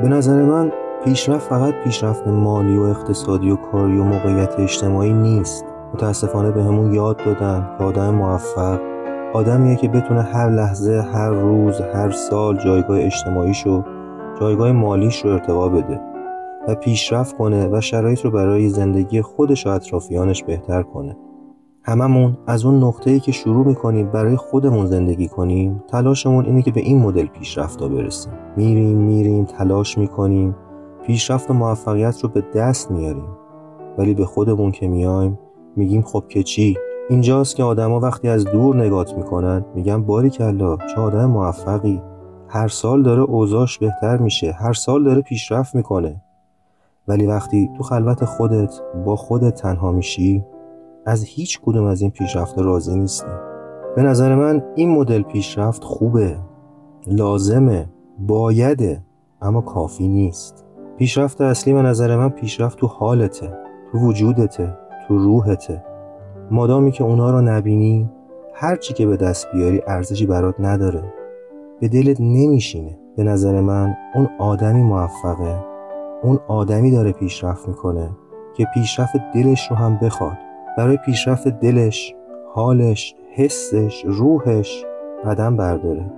به 0.03 0.09
نظر 0.09 0.43
من 0.43 0.73
پیشرفت 1.05 1.49
فقط 1.49 1.75
پیشرفت 1.85 2.27
مالی 2.27 2.77
و 2.77 2.83
اقتصادی 2.83 3.51
و 3.51 3.57
کاری 3.57 3.99
و 3.99 4.03
موقعیت 4.03 4.55
اجتماعی 4.59 5.13
نیست. 5.13 5.65
متاسفانه 5.95 6.51
به 6.51 6.63
همون 6.63 6.95
یاد 6.95 7.17
دادن 7.25 7.69
که 7.79 7.85
آدم 7.85 8.15
موفق 8.15 8.88
آدمیه 9.35 9.77
که 9.77 9.89
بتونه 9.89 10.23
هر 10.23 10.51
لحظه 10.51 11.03
هر 11.13 11.31
روز 11.31 11.81
هر 11.81 12.11
سال 12.11 12.57
جایگاه 12.57 13.01
اجتماعیشو 13.01 13.83
جایگاه 14.41 14.73
مالیش 14.73 15.25
رو 15.25 15.31
ارتقا 15.31 15.69
بده 15.69 16.01
و 16.69 16.75
پیشرفت 16.75 17.37
کنه 17.37 17.69
و 17.69 17.81
شرایط 17.81 18.25
رو 18.25 18.31
برای 18.31 18.69
زندگی 18.69 19.23
خودش 19.23 19.67
و 19.67 19.71
اطرافیانش 19.71 20.45
بهتر 20.45 20.83
کنه. 20.83 21.17
هممون 21.83 22.39
از 22.47 22.65
اون 22.65 22.85
نقطه‌ای 22.85 23.21
که 23.21 23.33
شروع 23.33 23.67
می‌کنیم 23.67 24.11
برای 24.11 24.37
خودمون 24.37 24.87
زندگی 24.87 25.29
کنیم 25.29 25.83
تلاشمون 25.89 26.45
اینه 26.45 26.63
که 26.63 26.71
به 26.71 26.81
این 26.81 26.99
مدل 26.99 27.27
پیشرفت 27.27 27.83
برسیم. 27.83 28.33
میریم 28.57 28.99
میریم 28.99 29.45
تلاش 29.45 29.99
می‌کنیم. 29.99 30.57
پیشرفت 31.07 31.51
و 31.51 31.55
موفقیت 31.55 32.21
رو 32.21 32.29
به 32.29 32.45
دست 32.55 32.91
میاریم. 32.91 33.29
ولی 33.99 34.15
به 34.15 34.25
خودمون 34.25 34.71
که 34.71 34.89
میایم 34.89 35.39
میگیم 35.77 36.03
خب 36.03 36.25
که 36.29 36.43
چی؟ 36.43 36.77
اینجاست 37.11 37.57
که 37.57 37.63
آدما 37.63 38.01
وقتی 38.01 38.29
از 38.29 38.45
دور 38.45 38.77
نگات 38.77 39.15
می‌کنن 39.15 39.65
میگن 39.75 40.03
باری 40.03 40.31
کلا 40.31 40.77
چه 40.77 41.01
آدم 41.01 41.27
موفقی. 41.27 42.03
هر 42.49 42.69
سال 42.69 43.03
داره 43.03 43.23
اوضاش 43.23 43.79
بهتر 43.79 44.17
میشه 44.17 44.53
هر 44.53 44.73
سال 44.73 45.05
داره 45.05 45.21
پیشرفت 45.21 45.75
می‌کنه. 45.75 46.23
ولی 47.09 47.27
وقتی 47.27 47.71
تو 47.77 47.83
خلوت 47.83 48.25
خودت 48.25 48.81
با 49.05 49.17
خودت 49.17 49.55
تنها 49.55 49.93
میشی 49.93 50.45
از 51.07 51.25
هیچ 51.25 51.61
کدوم 51.61 51.85
از 51.85 52.01
این 52.01 52.11
پیشرفت 52.11 52.59
راضی 52.59 52.99
نیستی. 52.99 53.27
به 53.97 54.03
نظر 54.03 54.35
من 54.35 54.63
این 54.75 54.91
مدل 54.91 55.23
پیشرفت 55.23 55.85
خوبه 55.85 56.37
لازمه 57.07 57.89
بایده 58.19 59.03
اما 59.43 59.61
کافی 59.61 60.09
نیست. 60.09 60.65
پیشرفت 60.99 61.41
اصلی 61.41 61.73
به 61.73 61.83
نظر 61.83 62.17
من 62.17 62.29
پیشرفت 62.29 62.79
تو 62.79 62.87
حالته 62.87 63.59
تو 63.93 63.99
وجودته 63.99 64.79
تو 65.09 65.19
روحته. 65.19 65.85
مادامی 66.51 66.93
که 66.93 67.05
اونا 67.05 67.31
رو 67.31 67.41
نبینی 67.41 68.11
هر 68.55 68.77
چی 68.77 68.95
که 68.95 69.07
به 69.07 69.17
دست 69.17 69.53
بیاری 69.53 69.83
ارزشی 69.87 70.27
برات 70.27 70.55
نداره. 70.59 71.05
به 71.81 71.89
دلت 71.89 72.21
نمیشینه. 72.21 72.99
به 73.17 73.25
نظر 73.25 73.61
من 73.61 73.97
اون 74.15 74.29
آدمی 74.39 74.83
موفقه. 74.83 75.65
اون 76.23 76.39
آدمی 76.49 76.91
داره 76.91 77.13
پیشرفت 77.13 77.69
می‌کنه 77.69 78.11
که 78.57 78.67
پیشرفت 78.75 79.17
دلش 79.35 79.71
رو 79.71 79.77
هم 79.77 79.99
بخواد. 80.03 80.39
برای 80.77 80.97
پیشرفت 80.97 81.49
دلش 81.49 82.15
حالش 82.55 83.15
حسش 83.35 84.05
روحش 84.07 84.85
قدم 85.25 85.57
برداره. 85.57 86.13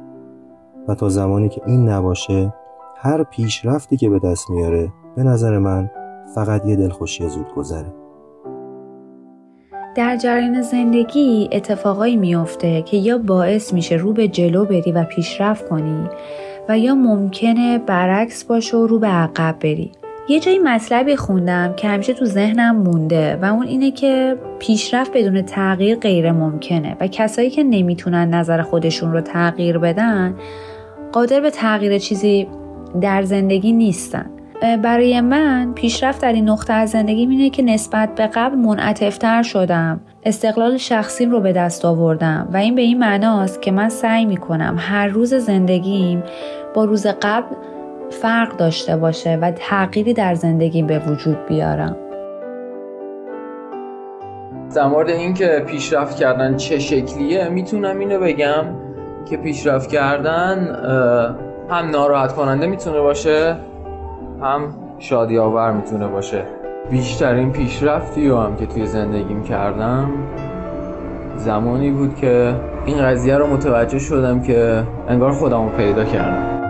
و 0.89 0.95
تا 0.95 1.09
زمانی 1.09 1.49
که 1.49 1.63
این 1.67 1.89
نباشه 1.89 2.55
هر 2.97 3.23
پیشرفتی 3.23 3.97
که 3.97 4.09
به 4.09 4.19
دست 4.19 4.51
میاره 4.51 4.93
به 5.17 5.23
نظر 5.23 5.59
من 5.59 5.91
فقط 6.35 6.67
یه 6.67 6.77
دلخوشی 6.77 7.29
زود 7.29 7.55
گذره 7.57 8.00
در 9.95 10.17
جریان 10.17 10.63
زندگی 10.63 11.49
اتفاقایی 11.53 12.17
میافته 12.17 12.83
که 12.83 12.97
یا 12.97 13.19
باعث 13.19 13.73
میشه 13.73 13.95
رو 13.95 14.13
به 14.13 14.29
جلو 14.29 14.65
بری 14.65 14.93
و 14.93 15.05
پیشرفت 15.05 15.69
کنی 15.69 16.09
و 16.69 16.79
یا 16.79 16.95
ممکنه 16.95 17.79
برعکس 17.79 18.45
باشه 18.45 18.77
و 18.77 18.87
رو 18.87 18.99
به 18.99 19.07
عقب 19.07 19.57
بری. 19.61 19.93
یه 20.29 20.41
جایی 20.41 20.59
مطلبی 20.59 21.17
خوندم 21.17 21.75
که 21.77 21.89
همیشه 21.89 22.15
تو 22.15 22.25
ذهنم 22.25 22.77
مونده 22.77 23.39
و 23.43 23.45
اون 23.45 23.67
اینه 23.67 23.91
که 23.91 24.37
پیشرفت 24.59 25.13
بدون 25.15 25.43
تغییر 25.43 25.99
غیر 25.99 26.33
ممکنه 26.33 26.97
و 27.01 27.07
کسایی 27.07 27.51
که 27.51 27.63
نمی‌تونن 27.63 28.35
نظر 28.35 28.63
خودشون 28.63 29.13
رو 29.13 29.21
تغییر 29.21 29.79
بدن 29.79 30.35
قادر 31.13 31.41
به 31.41 31.51
تغییر 31.51 31.99
چیزی 31.99 32.49
در 33.01 33.23
زندگی 33.23 33.73
نیستن. 33.73 34.31
برای 34.61 35.21
من 35.21 35.73
پیشرفت 35.75 36.23
در 36.23 36.33
این 36.33 36.49
نقطه 36.49 36.73
از 36.73 36.91
زندگی 36.91 37.21
اینه 37.21 37.51
که 37.51 37.63
نسبت 37.63 38.15
به 38.15 38.27
قبل 38.27 38.55
منعطفتر 38.55 39.43
شدم. 39.43 40.01
استقلال 40.25 40.77
شخصیم 40.77 41.31
رو 41.31 41.41
به 41.41 41.53
دست 41.53 41.85
آوردم 41.85 42.49
و 42.53 42.57
این 42.57 42.75
به 42.75 42.83
این 42.83 42.99
معناست 42.99 43.63
که 43.63 43.73
من 43.73 43.89
سعی 43.89 44.27
می‌کنم 44.27 44.77
هر 44.79 45.07
روز 45.07 45.35
زندگیم 45.35 46.23
با 46.75 46.85
روز 46.85 47.07
قبل 47.07 47.55
فرق 48.11 48.57
داشته 48.57 48.97
باشه 48.97 49.39
و 49.43 49.51
تغییری 49.51 50.15
در 50.15 50.35
زندگی 50.35 50.83
به 50.83 50.99
وجود 50.99 51.47
بیارم. 51.49 51.97
در 54.75 54.87
مورد 54.87 55.11
اینکه 55.11 55.65
پیشرفت 55.67 56.17
کردن 56.17 56.57
چه 56.57 56.79
شکلیه 56.79 57.49
می‌تونم 57.49 57.99
اینو 57.99 58.19
بگم 58.21 58.65
که 59.31 59.37
پیشرفت 59.37 59.91
کردن 59.91 60.77
هم 61.71 61.91
ناراحت 61.91 62.33
کننده 62.33 62.67
می‌تونه 62.67 63.01
باشه 63.01 63.57
هم 64.43 64.75
شادی 64.99 65.39
آور 65.39 65.73
می‌تونه 65.73 66.09
باشه 66.09 66.45
بیشترین 66.91 67.53
پیشرفتی 67.53 68.29
رو 68.29 68.39
هم 68.39 68.57
که 68.57 68.67
توی 68.67 68.87
زندگیم 68.87 69.43
کردم 69.43 70.11
زمانی 71.37 71.91
بود 71.91 72.15
که 72.15 72.55
این 72.87 73.03
قضیه 73.03 73.37
رو 73.37 73.47
متوجه 73.47 73.99
شدم 73.99 74.43
که 74.43 74.83
انگار 75.09 75.33
خودم 75.33 75.69
پیدا 75.69 76.05
کردم 76.05 76.61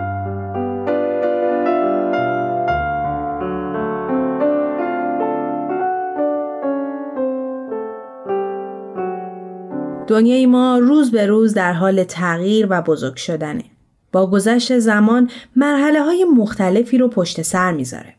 دنیای 10.06 10.46
ما 10.46 10.78
روز 10.78 11.10
به 11.10 11.26
روز 11.26 11.54
در 11.54 11.72
حال 11.72 12.04
تغییر 12.04 12.66
و 12.70 12.82
بزرگ 12.82 13.16
شدنه. 13.16 13.64
با 14.12 14.30
گذشت 14.30 14.78
زمان 14.78 15.30
مرحله 15.56 16.02
های 16.02 16.24
مختلفی 16.24 16.98
رو 16.98 17.08
پشت 17.08 17.42
سر 17.42 17.72
می‌ذاره. 17.72 18.14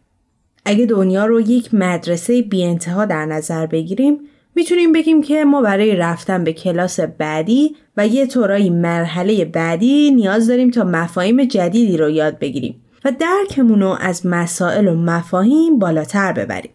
اگه 0.66 0.86
دنیا 0.86 1.26
رو 1.26 1.42
یک 1.42 1.74
مدرسه 1.74 2.42
بی 2.42 2.64
انتها 2.64 3.06
در 3.06 3.26
نظر 3.26 3.66
بگیریم 3.66 4.20
می‌تونیم 4.56 4.92
بگیم 4.92 5.22
که 5.22 5.46
ما 5.46 5.62
برای 5.62 5.96
رفتن 5.96 6.44
به 6.44 6.54
کلاس 6.54 7.00
بعدی 7.00 7.76
و 7.98 8.08
یه 8.08 8.28
طورایی 8.28 8.70
مرحله 8.70 9.46
بعدی 9.46 10.12
نیاز 10.12 10.48
داریم 10.48 10.70
تا 10.70 10.84
مفاهیم 10.84 11.46
جدیدی 11.46 11.98
رو 11.98 12.10
یاد 12.10 12.40
بگیریم 12.40 12.82
و 13.06 13.14
درکمون 13.20 13.82
رو 13.82 13.98
از 14.02 14.26
مسائل 14.26 14.88
و 14.88 14.96
مفاهیم 14.96 15.80
بالاتر 15.80 16.34
ببریم. 16.34 16.72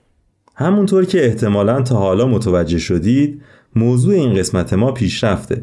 همونطور 0.56 1.04
که 1.04 1.26
احتمالا 1.26 1.82
تا 1.82 1.96
حالا 1.96 2.26
متوجه 2.26 2.78
شدید 2.78 3.42
موضوع 3.76 4.14
این 4.14 4.34
قسمت 4.34 4.72
ما 4.72 4.92
پیشرفته 4.92 5.62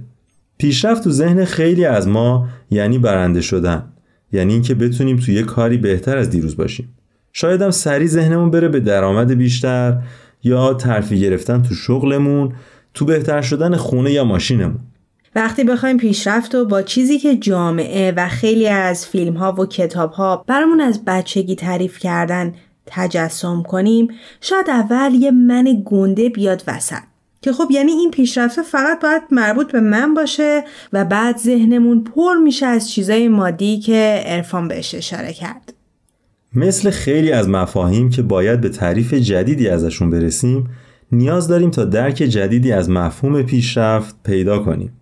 پیشرفت 0.57 1.03
تو 1.03 1.11
ذهن 1.11 1.45
خیلی 1.45 1.85
از 1.85 2.07
ما 2.07 2.47
یعنی 2.71 2.97
برنده 2.97 3.41
شدن. 3.41 3.83
یعنی 4.31 4.53
اینکه 4.53 4.75
بتونیم 4.75 5.17
توی 5.17 5.43
کاری 5.43 5.77
بهتر 5.77 6.17
از 6.17 6.29
دیروز 6.29 6.57
باشیم. 6.57 6.93
شاید 7.33 7.61
هم 7.61 7.71
سریع 7.71 8.07
ذهنمون 8.07 8.51
بره 8.51 8.67
به 8.67 8.79
درآمد 8.79 9.31
بیشتر 9.31 9.97
یا 10.43 10.73
ترفی 10.73 11.19
گرفتن 11.19 11.61
تو 11.61 11.75
شغلمون 11.75 12.53
تو 12.93 13.05
بهتر 13.05 13.41
شدن 13.41 13.75
خونه 13.75 14.11
یا 14.11 14.23
ماشینمون. 14.23 14.79
وقتی 15.35 15.63
بخوایم 15.63 15.97
پیشرفت 15.97 16.55
و 16.55 16.65
با 16.65 16.81
چیزی 16.81 17.19
که 17.19 17.35
جامعه 17.35 18.11
و 18.11 18.27
خیلی 18.27 18.67
از 18.67 19.07
فیلم 19.07 19.33
ها 19.33 19.51
و 19.51 19.65
کتاب 19.65 20.11
ها 20.11 20.43
برامون 20.47 20.81
از 20.81 21.05
بچگی 21.05 21.55
تعریف 21.55 21.99
کردن 21.99 22.53
تجسم 22.85 23.63
کنیم 23.63 24.07
شاید 24.41 24.69
اول 24.69 25.13
یه 25.13 25.31
من 25.31 25.83
گنده 25.85 26.29
بیاد 26.29 26.63
وسط. 26.67 27.12
که 27.43 27.51
خب 27.51 27.67
یعنی 27.71 27.91
این 27.91 28.11
پیشرفته 28.11 28.61
فقط 28.61 29.01
باید 29.01 29.21
مربوط 29.31 29.71
به 29.71 29.79
من 29.79 30.13
باشه 30.13 30.63
و 30.93 31.05
بعد 31.05 31.37
ذهنمون 31.37 32.03
پر 32.03 32.35
میشه 32.35 32.65
از 32.65 32.91
چیزای 32.91 33.27
مادی 33.27 33.79
که 33.79 34.23
ارفان 34.25 34.67
بهش 34.67 34.95
اشاره 34.95 35.33
کرد. 35.33 35.73
مثل 36.55 36.89
خیلی 36.89 37.31
از 37.31 37.49
مفاهیم 37.49 38.09
که 38.09 38.21
باید 38.21 38.61
به 38.61 38.69
تعریف 38.69 39.13
جدیدی 39.13 39.69
ازشون 39.69 40.09
برسیم 40.09 40.69
نیاز 41.11 41.47
داریم 41.47 41.69
تا 41.69 41.85
درک 41.85 42.15
جدیدی 42.15 42.71
از 42.71 42.89
مفهوم 42.89 43.43
پیشرفت 43.43 44.15
پیدا 44.23 44.59
کنیم. 44.59 44.93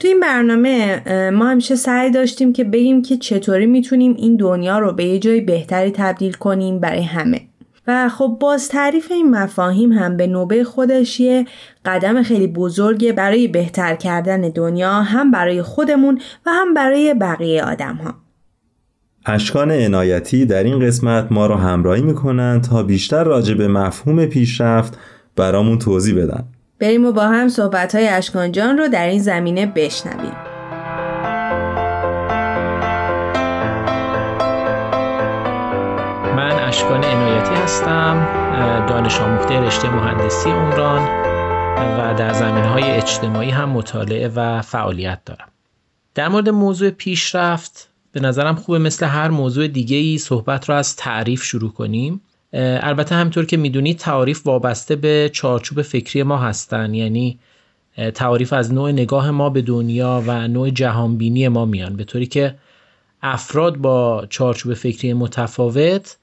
تو 0.00 0.08
این 0.08 0.20
برنامه 0.20 1.02
ما 1.30 1.46
همیشه 1.46 1.76
سعی 1.76 2.10
داشتیم 2.10 2.52
که 2.52 2.64
بگیم 2.64 3.02
که 3.02 3.16
چطوری 3.16 3.66
می‌تونیم 3.66 4.14
این 4.14 4.36
دنیا 4.36 4.78
رو 4.78 4.92
به 4.92 5.04
یه 5.04 5.18
جای 5.18 5.40
بهتری 5.40 5.90
تبدیل 5.90 6.32
کنیم 6.32 6.78
برای 6.78 7.02
همه. 7.02 7.40
و 7.86 8.08
خب 8.08 8.36
باز 8.40 8.68
تعریف 8.68 9.12
این 9.12 9.30
مفاهیم 9.30 9.92
هم 9.92 10.16
به 10.16 10.26
نوبه 10.26 10.64
خودش 10.64 11.20
یه 11.20 11.44
قدم 11.84 12.22
خیلی 12.22 12.46
بزرگه 12.46 13.12
برای 13.12 13.48
بهتر 13.48 13.94
کردن 13.94 14.40
دنیا 14.40 14.92
هم 14.92 15.30
برای 15.30 15.62
خودمون 15.62 16.20
و 16.46 16.50
هم 16.50 16.74
برای 16.74 17.14
بقیه 17.14 17.64
آدم 17.64 17.94
ها. 17.94 18.14
اشکان 19.26 19.70
عنایتی 19.70 20.46
در 20.46 20.64
این 20.64 20.86
قسمت 20.86 21.26
ما 21.30 21.46
رو 21.46 21.54
همراهی 21.54 22.02
می‌کنن 22.02 22.60
تا 22.60 22.82
بیشتر 22.82 23.24
راجع 23.24 23.54
به 23.54 23.68
مفهوم 23.68 24.26
پیشرفت 24.26 24.98
برامون 25.36 25.78
توضیح 25.78 26.22
بدن. 26.22 26.44
بریم 26.80 27.04
و 27.04 27.12
با 27.12 27.22
هم 27.22 27.48
صحبت 27.48 27.94
های 27.94 28.08
اشکان 28.08 28.52
جان 28.52 28.78
رو 28.78 28.88
در 28.88 29.06
این 29.06 29.22
زمینه 29.22 29.66
بشنویم. 29.66 30.53
اشکان 36.74 37.04
عنایتی 37.04 37.54
هستم 37.54 38.26
دانش 38.88 39.20
آموخته 39.20 39.60
رشته 39.60 39.90
مهندسی 39.90 40.50
عمران 40.50 41.02
و 41.98 42.14
در 42.18 42.32
زمین 42.32 42.64
های 42.64 42.82
اجتماعی 42.82 43.50
هم 43.50 43.68
مطالعه 43.68 44.28
و 44.28 44.62
فعالیت 44.62 45.18
دارم. 45.24 45.48
در 46.14 46.28
مورد 46.28 46.48
موضوع 46.48 46.90
پیشرفت 46.90 47.88
به 48.12 48.20
نظرم 48.20 48.54
خوبه 48.54 48.78
مثل 48.78 49.06
هر 49.06 49.28
موضوع 49.28 49.68
دیگه 49.68 49.96
ای 49.96 50.18
صحبت 50.18 50.68
رو 50.68 50.74
از 50.74 50.96
تعریف 50.96 51.42
شروع 51.42 51.72
کنیم. 51.72 52.20
البته 52.52 53.14
همینطور 53.14 53.46
که 53.46 53.56
می‌دونید 53.56 53.98
تعریف 53.98 54.46
وابسته 54.46 54.96
به 54.96 55.30
چارچوب 55.32 55.82
فکری 55.82 56.22
ما 56.22 56.38
هستن. 56.38 56.94
یعنی 56.94 57.38
تعریف 58.14 58.52
از 58.52 58.72
نوع 58.72 58.92
نگاه 58.92 59.30
ما 59.30 59.50
به 59.50 59.62
دنیا 59.62 60.22
و 60.26 60.48
نوع 60.48 60.70
جهانبینی 60.70 61.48
ما 61.48 61.64
میان. 61.64 61.96
به 61.96 62.04
طوری 62.04 62.26
که 62.26 62.54
افراد 63.22 63.76
با 63.76 64.26
چارچوب 64.30 64.74
فکری 64.74 65.12
متفاوت 65.12 66.16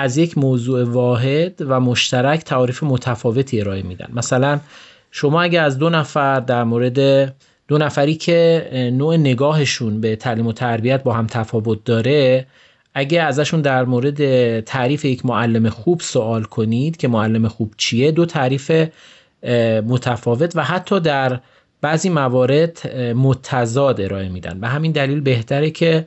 از 0.00 0.16
یک 0.16 0.38
موضوع 0.38 0.84
واحد 0.84 1.54
و 1.60 1.80
مشترک 1.80 2.40
تعریف 2.40 2.82
متفاوتی 2.82 3.60
ارائه 3.60 3.82
میدن. 3.82 4.08
مثلا 4.12 4.60
شما 5.10 5.42
اگه 5.42 5.60
از 5.60 5.78
دو 5.78 5.90
نفر 5.90 6.40
در 6.40 6.64
مورد 6.64 6.98
دو 7.68 7.78
نفری 7.78 8.14
که 8.14 8.68
نوع 8.92 9.16
نگاهشون 9.16 10.00
به 10.00 10.16
تعلیم 10.16 10.46
و 10.46 10.52
تربیت 10.52 11.02
با 11.02 11.12
هم 11.12 11.26
تفاوت 11.26 11.84
داره 11.84 12.46
اگه 12.94 13.22
ازشون 13.22 13.60
در 13.60 13.84
مورد 13.84 14.60
تعریف 14.60 15.04
یک 15.04 15.26
معلم 15.26 15.68
خوب 15.68 16.00
سوال 16.00 16.42
کنید 16.42 16.96
که 16.96 17.08
معلم 17.08 17.48
خوب 17.48 17.74
چیه 17.76 18.10
دو 18.10 18.26
تعریف 18.26 18.72
متفاوت 19.86 20.56
و 20.56 20.64
حتی 20.64 21.00
در 21.00 21.40
بعضی 21.80 22.08
موارد 22.08 22.96
متضاد 22.96 24.00
ارائه 24.00 24.28
میدن. 24.28 24.60
به 24.60 24.68
همین 24.68 24.92
دلیل 24.92 25.20
بهتره 25.20 25.70
که 25.70 26.06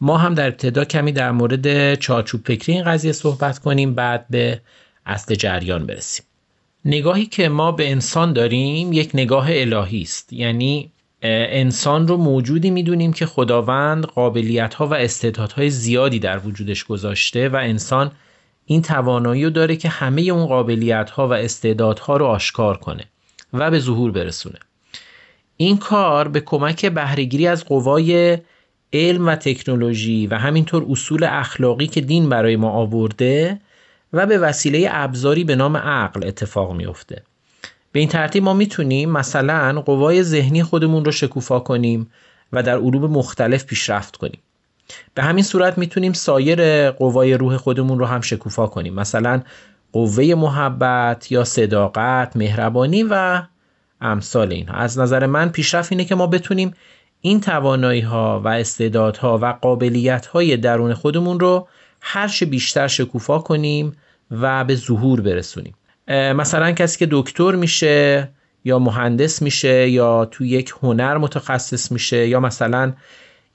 ما 0.00 0.18
هم 0.18 0.34
در 0.34 0.46
ابتدا 0.46 0.84
کمی 0.84 1.12
در 1.12 1.30
مورد 1.30 1.94
چارچوب 1.94 2.40
فکری 2.44 2.72
این 2.72 2.84
قضیه 2.84 3.12
صحبت 3.12 3.58
کنیم 3.58 3.94
بعد 3.94 4.26
به 4.30 4.60
اصل 5.06 5.34
جریان 5.34 5.86
برسیم. 5.86 6.26
نگاهی 6.84 7.26
که 7.26 7.48
ما 7.48 7.72
به 7.72 7.90
انسان 7.90 8.32
داریم 8.32 8.92
یک 8.92 9.10
نگاه 9.14 9.46
الهی 9.50 10.02
است. 10.02 10.32
یعنی 10.32 10.90
انسان 11.22 12.08
رو 12.08 12.16
موجودی 12.16 12.70
می‌دونیم 12.70 13.12
که 13.12 13.26
خداوند 13.26 14.04
قابلیت 14.04 14.74
ها 14.74 14.86
و 14.86 14.94
استعدادهای 14.94 15.70
زیادی 15.70 16.18
در 16.18 16.38
وجودش 16.38 16.84
گذاشته 16.84 17.48
و 17.48 17.56
انسان 17.56 18.12
این 18.66 18.82
توانایی 18.82 19.44
رو 19.44 19.50
داره 19.50 19.76
که 19.76 19.88
همه 19.88 20.22
اون 20.22 20.46
قابلیت 20.46 21.10
ها 21.10 21.28
و 21.28 21.32
استعدادها 21.32 22.16
رو 22.16 22.26
آشکار 22.26 22.76
کنه 22.76 23.04
و 23.52 23.70
به 23.70 23.78
ظهور 23.78 24.10
برسونه. 24.10 24.58
این 25.56 25.76
کار 25.76 26.28
به 26.28 26.40
کمک 26.40 26.86
بهرهگیری 26.86 27.46
از 27.46 27.64
قوای 27.64 28.38
علم 28.92 29.26
و 29.26 29.34
تکنولوژی 29.34 30.26
و 30.26 30.34
همینطور 30.34 30.86
اصول 30.90 31.24
اخلاقی 31.24 31.86
که 31.86 32.00
دین 32.00 32.28
برای 32.28 32.56
ما 32.56 32.70
آورده 32.70 33.60
و 34.12 34.26
به 34.26 34.38
وسیله 34.38 34.88
ابزاری 34.90 35.44
به 35.44 35.56
نام 35.56 35.76
عقل 35.76 36.26
اتفاق 36.26 36.72
میفته 36.72 37.22
به 37.92 38.00
این 38.00 38.08
ترتیب 38.08 38.42
ما 38.42 38.54
می‌تونیم 38.54 39.10
مثلا 39.10 39.80
قوای 39.80 40.22
ذهنی 40.22 40.62
خودمون 40.62 41.04
رو 41.04 41.12
شکوفا 41.12 41.60
کنیم 41.60 42.10
و 42.52 42.62
در 42.62 42.78
علوم 42.78 43.10
مختلف 43.10 43.64
پیشرفت 43.64 44.16
کنیم. 44.16 44.38
به 45.14 45.22
همین 45.22 45.44
صورت 45.44 45.78
می‌تونیم 45.78 46.12
سایر 46.12 46.90
قوای 46.90 47.34
روح 47.34 47.56
خودمون 47.56 47.98
رو 47.98 48.06
هم 48.06 48.20
شکوفا 48.20 48.66
کنیم. 48.66 48.94
مثلا 48.94 49.42
قوه 49.92 50.34
محبت 50.34 51.32
یا 51.32 51.44
صداقت 51.44 52.36
مهربانی 52.36 53.02
و 53.02 53.42
امثال 54.00 54.52
اینها. 54.52 54.76
از 54.76 54.98
نظر 54.98 55.26
من 55.26 55.48
پیشرفت 55.48 55.92
اینه 55.92 56.04
که 56.04 56.14
ما 56.14 56.26
بتونیم 56.26 56.74
این 57.20 57.40
توانایی 57.40 58.00
ها 58.00 58.40
و 58.44 58.48
استعدادها 58.48 59.38
و 59.38 59.46
قابلیت 59.62 60.26
های 60.26 60.56
درون 60.56 60.94
خودمون 60.94 61.40
رو 61.40 61.68
هرچه 62.00 62.46
بیشتر 62.46 62.88
شکوفا 62.88 63.38
کنیم 63.38 63.96
و 64.30 64.64
به 64.64 64.74
ظهور 64.74 65.20
برسونیم. 65.20 65.74
مثلا 66.08 66.72
کسی 66.72 66.98
که 66.98 67.08
دکتر 67.10 67.54
میشه 67.54 68.28
یا 68.64 68.78
مهندس 68.78 69.42
میشه 69.42 69.88
یا 69.88 70.24
تو 70.24 70.44
یک 70.44 70.72
هنر 70.82 71.18
متخصص 71.18 71.92
میشه 71.92 72.28
یا 72.28 72.40
مثلا 72.40 72.92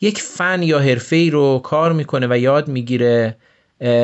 یک 0.01 0.21
فن 0.21 0.63
یا 0.63 0.79
حرفه 0.79 1.15
ای 1.15 1.29
رو 1.29 1.59
کار 1.63 1.93
می‌کنه 1.93 2.27
و 2.29 2.37
یاد 2.37 2.67
می‌گیره 2.67 3.37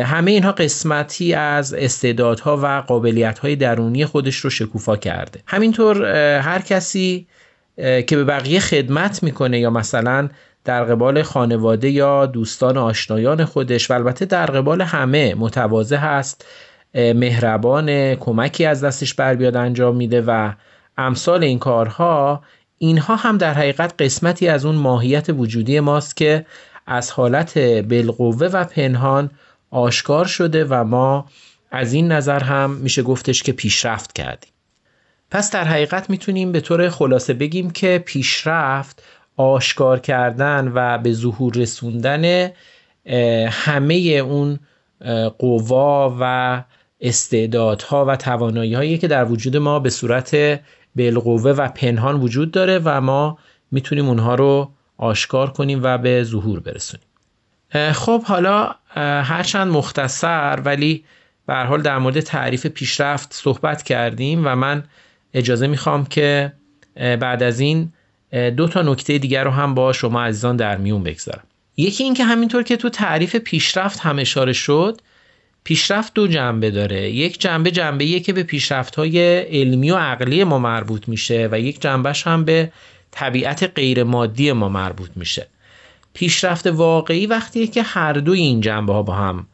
همه 0.04 0.32
اینها 0.32 0.52
قسمتی 0.52 1.34
از 1.34 1.74
استعدادها 1.74 2.58
و 2.58 2.84
قابلیتهای 2.88 3.56
درونی 3.56 4.06
خودش 4.06 4.36
رو 4.36 4.50
شکوفا 4.50 4.98
کرده. 4.98 5.40
همینطور 5.46 6.06
هر 6.40 6.62
کسی 6.62 7.28
که 7.78 8.16
به 8.16 8.24
بقیه 8.24 8.60
خدمت 8.60 9.24
می‌کنه 9.24 9.60
یا 9.60 9.70
مثلا 9.70 10.30
در 10.66 10.84
قبال 10.84 11.24
خانواده 11.24 11.90
یا 11.90 12.26
دوستان 12.26 12.78
آشنایان 12.78 13.46
خودش 13.46 13.92
و 13.92 13.94
البته 13.94 14.26
در 14.26 14.46
قبال 14.46 14.82
همه 14.82 15.36
متواضع 15.36 15.98
هست 15.98 16.46
مهربان 16.94 18.16
کمکی 18.16 18.66
از 18.66 18.84
دستش 18.84 19.14
بر 19.14 19.36
بیاد 19.36 19.56
انجام 19.56 19.96
میده 19.96 20.22
و 20.22 20.52
امثال 20.98 21.44
این 21.44 21.60
کارها 21.60 22.44
اینها 22.78 23.16
هم 23.16 23.38
در 23.38 23.54
حقیقت 23.54 24.02
قسمتی 24.02 24.48
از 24.48 24.66
اون 24.66 24.76
ماهیت 24.76 25.30
وجودی 25.30 25.80
ماست 25.80 26.18
که 26.18 26.46
از 26.88 27.12
حالت 27.12 27.58
بالقوه 27.58 28.48
و 28.48 28.64
پنهان 28.64 29.30
آشکار 29.72 30.26
شده 30.26 30.66
و 30.66 30.84
ما 30.84 31.26
از 31.72 31.94
این 31.94 32.12
نظر 32.12 32.44
هم 32.44 32.72
میشه 32.72 33.04
گفتش 33.04 33.44
که 33.44 33.52
پیشرفت 33.52 34.14
کردیم. 34.14 34.51
پس 35.32 35.52
در 35.52 35.64
حقیقت 35.64 36.10
می‌تونیم 36.10 36.52
به 36.52 36.62
طور 36.62 36.90
خلاصه 36.90 37.34
بگیم 37.34 37.72
که 37.72 38.04
پیشرفت 38.06 39.04
آشکار 39.38 40.00
کردن 40.00 40.72
و 40.76 40.98
به 40.98 41.14
ظهور 41.14 41.54
رسوندن 41.54 42.52
همه 43.50 43.96
اون 43.96 44.60
قوا 45.38 46.18
و 46.20 46.64
استعدادها 47.02 48.06
و 48.06 48.16
توانایی 48.16 48.74
هایی 48.74 48.98
که 48.98 49.08
در 49.08 49.26
وجود 49.26 49.58
ما 49.58 49.80
به 49.80 49.90
صورت 49.90 50.62
بالقوه 50.96 51.52
و 51.52 51.68
پنهان 51.68 52.20
وجود 52.20 52.52
داره 52.52 52.82
و 52.84 53.02
ما 53.02 53.38
می‌تونیم 53.72 54.08
اونها 54.08 54.36
رو 54.36 54.72
آشکار 54.98 55.52
کنیم 55.52 55.80
و 55.84 55.98
به 55.98 56.24
ظهور 56.24 56.60
برسونیم. 56.60 57.08
خب 57.94 58.24
حالا 58.24 58.76
هرچند 59.24 59.72
مختصر 59.72 60.60
ولی 60.66 61.06
به 61.48 61.56
حال 61.56 61.82
در 61.82 61.98
مورد 61.98 62.20
تعریف 62.20 62.66
پیشرفت 62.66 63.34
صحبت 63.34 63.84
کردیم 63.84 64.42
و 64.46 64.56
من 64.56 64.84
اجازه 65.34 65.68
می‌خوام 65.68 66.06
که 66.06 66.54
بعد 66.96 67.44
از 67.44 67.60
این 67.60 67.94
دو 68.58 68.68
تا 68.68 68.82
نکته 68.82 69.18
دیگر 69.18 69.44
رو 69.44 69.52
هم 69.52 69.76
با 69.76 69.94
شما 69.94 70.24
عزیزان 70.24 70.56
در 70.56 70.78
میون 70.78 71.04
بگذارم. 71.04 71.44
یکی 71.78 72.04
اینکه 72.04 72.24
همینطور 72.24 72.64
که 72.64 72.78
تو 72.78 72.90
تعریف 72.90 73.36
پیشرفت 73.36 74.00
هم 74.00 74.20
اشاره 74.20 74.54
شد 74.54 75.02
پیشرفت 75.64 76.14
دو 76.14 76.28
جنبه 76.28 76.72
داره. 76.72 77.10
یک 77.10 77.42
جنبه 77.42 77.72
جنبه 77.72 78.20
که 78.20 78.34
به 78.34 78.44
پیشرفت 78.44 78.96
های 78.96 79.40
علمی 79.40 79.92
و 79.92 79.96
عقلی 79.98 80.44
ما 80.44 80.60
مربوط 80.60 81.08
میشه 81.08 81.50
و 81.52 81.60
یک 81.60 81.82
جنبهش 81.82 82.28
هم 82.28 82.46
به 82.46 82.72
طبیعت 83.12 83.72
غیر 83.76 84.04
مادی 84.04 84.52
ما 84.52 84.70
مربوط 84.70 85.10
میشه. 85.16 85.48
پیشرفت 86.14 86.68
واقعی 86.68 87.26
وقتیه 87.26 87.68
که 87.68 87.84
هر 87.84 88.14
دوی 88.14 88.40
این 88.40 88.62
جنبه 88.62 88.94
ها 88.94 89.04
با 89.04 89.14
هم 89.14 89.48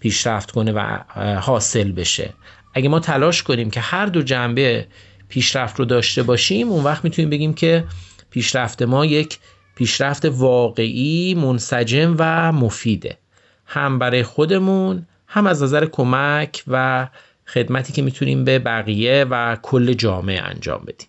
پیشرفت 0.00 0.50
کنه 0.50 0.72
و 0.72 0.98
حاصل 1.40 1.92
بشه. 1.92 2.30
اگه 2.74 2.88
ما 2.88 3.00
تلاش 3.00 3.42
کنیم 3.42 3.70
که 3.70 3.80
هر 3.80 4.06
دو 4.06 4.22
جنبه 4.22 4.86
پیشرفت 5.28 5.78
رو 5.78 5.84
داشته 5.84 6.22
باشیم 6.22 6.68
اون 6.68 6.84
وقت 6.84 7.04
می‌تونیم 7.04 7.30
بگیم 7.30 7.54
که 7.54 7.84
پیشرفت 8.30 8.82
ما 8.82 9.06
یک 9.06 9.38
پیشرفت 9.74 10.24
واقعی 10.24 11.34
منسجم 11.34 12.16
و 12.18 12.52
مفیده. 12.52 13.18
هم 13.66 13.98
برای 13.98 14.22
خودمون 14.22 15.06
هم 15.26 15.46
از 15.46 15.62
نظر 15.62 15.86
کمک 15.86 16.62
و 16.68 17.08
خدمتی 17.46 17.92
که 17.92 18.02
می‌تونیم 18.02 18.44
به 18.44 18.58
بقیه 18.58 19.26
و 19.30 19.56
کل 19.62 19.92
جامعه 19.92 20.40
انجام 20.40 20.84
بدیم. 20.86 21.08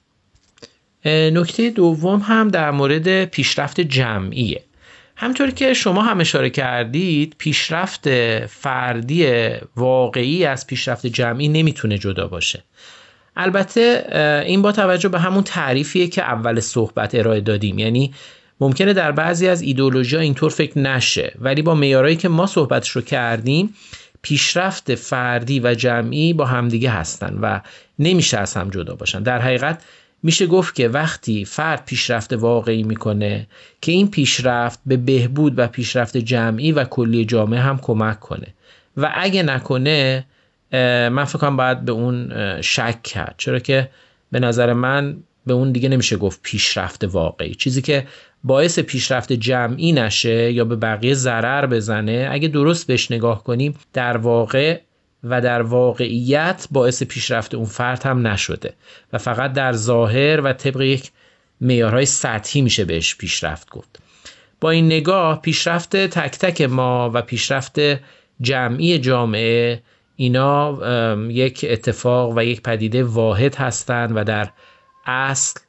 نکته 1.38 1.69
دوم 1.69 2.19
هم 2.19 2.47
در 2.47 2.71
مورد 2.71 3.25
پیشرفت 3.25 3.82
جمعیه. 3.82 4.63
همطور 5.15 5.51
که 5.51 5.73
شما 5.73 6.01
هم 6.01 6.19
اشاره 6.19 6.49
کردید 6.49 7.36
پیشرفت 7.38 8.10
فردی 8.45 9.49
واقعی 9.75 10.45
از 10.45 10.67
پیشرفت 10.67 11.08
جمعی 11.08 11.47
نمی‌تونه 11.47 11.97
جدا 11.97 12.28
باشه. 12.28 12.63
البته 13.36 14.06
این 14.48 14.62
با 14.62 14.71
توجه 14.71 15.10
به 15.10 15.19
همون 15.19 15.43
تعریفیه 15.43 16.08
که 16.08 16.21
اول 16.21 16.60
صحبت 16.60 17.15
ارائه 17.15 17.41
دادیم. 17.41 17.80
یعنی 17.80 18.13
ممکنه 18.60 18.93
در 18.93 19.12
بعضی 19.12 19.48
از 19.48 19.62
ایدولوژی 19.62 20.17
اینطور 20.17 20.52
فکر 20.52 20.80
نشه. 20.80 21.34
ولی 21.39 21.62
با 21.62 21.76
میارایی 21.76 22.15
که 22.15 22.30
ما 22.30 22.45
صحبتش 22.45 22.89
رو 22.89 23.02
کردیم 23.02 23.74
پیشرفت 24.21 24.95
فردی 24.95 25.60
و 25.60 25.74
جمعی 25.74 26.34
با 26.34 26.45
همدیگه 26.45 26.89
هستن 26.89 27.39
و 27.41 27.60
نمیشه 28.00 28.38
از 28.38 28.54
هم 28.54 28.69
جدا 28.69 28.95
باشن. 28.95 29.24
در 29.24 29.39
حقیقت 29.39 29.84
میشه 30.24 30.48
گفت 30.48 30.76
که 30.76 30.88
وقتی 30.88 31.45
فرد 31.45 31.86
پیشرفت 31.86 32.34
واقعی 32.34 32.84
می‌کنه 32.84 33.48
که 33.82 33.91
این 33.91 34.12
پیشرفت 34.12 34.80
به 34.86 34.98
بهبود 34.98 35.60
و 35.60 35.67
پیشرفت 35.67 36.17
جمعی 36.17 36.71
و 36.71 36.84
کلی 36.84 37.26
جامعه 37.26 37.60
هم 37.60 37.78
کمک 37.78 38.19
کنه. 38.19 38.48
و 38.98 39.12
اگه 39.15 39.43
نکنه 39.43 40.26
من 41.09 41.23
فکر 41.23 41.38
کنم 41.38 41.57
باید 41.57 41.85
به 41.85 41.91
اون 41.91 42.31
شک 42.61 43.03
کرد. 43.03 43.35
چرا 43.38 43.59
که 43.59 43.89
به 44.31 44.39
نظر 44.39 44.73
من 44.73 45.17
به 45.45 45.53
اون 45.53 45.71
دیگه 45.71 45.89
نمیشه 45.89 46.17
گفت 46.17 46.39
پیشرفت 46.43 47.03
واقعی. 47.03 47.55
چیزی 47.55 47.81
که 47.81 48.07
باعث 48.43 48.79
پیشرفت 48.79 49.33
جمعی 49.33 49.91
نشه 49.91 50.51
یا 50.51 50.65
به 50.65 50.75
بقیه 50.75 51.13
ضرر 51.13 51.65
بزنه 51.65 52.27
اگه 52.31 52.47
درست 52.47 52.88
بهش 52.88 53.11
نگاه 53.11 53.43
کنیم 53.43 53.75
در 53.93 54.17
واقع 54.17 54.79
و 55.23 55.41
در 55.41 55.61
واقعیت 55.61 56.67
باعث 56.71 57.03
پیشرفت 57.03 57.55
اون 57.55 57.65
فرد 57.65 58.03
هم 58.03 58.27
نشده. 58.27 58.73
و 59.13 59.17
فقط 59.17 59.53
در 59.53 59.73
ظاهر 59.73 60.41
و 60.43 60.53
طبق 60.53 60.81
یک 60.81 61.11
معیارهای 61.61 62.05
سطحی 62.05 62.61
میشه 62.61 62.85
بهش 62.85 63.15
پیشرفت 63.15 63.69
گفت. 63.69 63.99
با 64.61 64.69
این 64.69 64.85
نگاه 64.85 65.41
پیشرفت 65.41 65.95
تک 65.95 66.38
تک 66.38 66.61
ما 66.61 67.11
و 67.13 67.21
پیشرفت 67.21 67.79
جمعی 68.41 68.99
جامعه 68.99 69.81
اینا 70.15 70.80
یک 71.30 71.65
اتفاق 71.69 72.38
و 72.38 72.43
یک 72.43 72.62
پدیده 72.62 73.04
واحد 73.04 73.56
هستند 73.56 74.12
و 74.15 74.23
در 74.23 74.49
اصل 75.06 75.60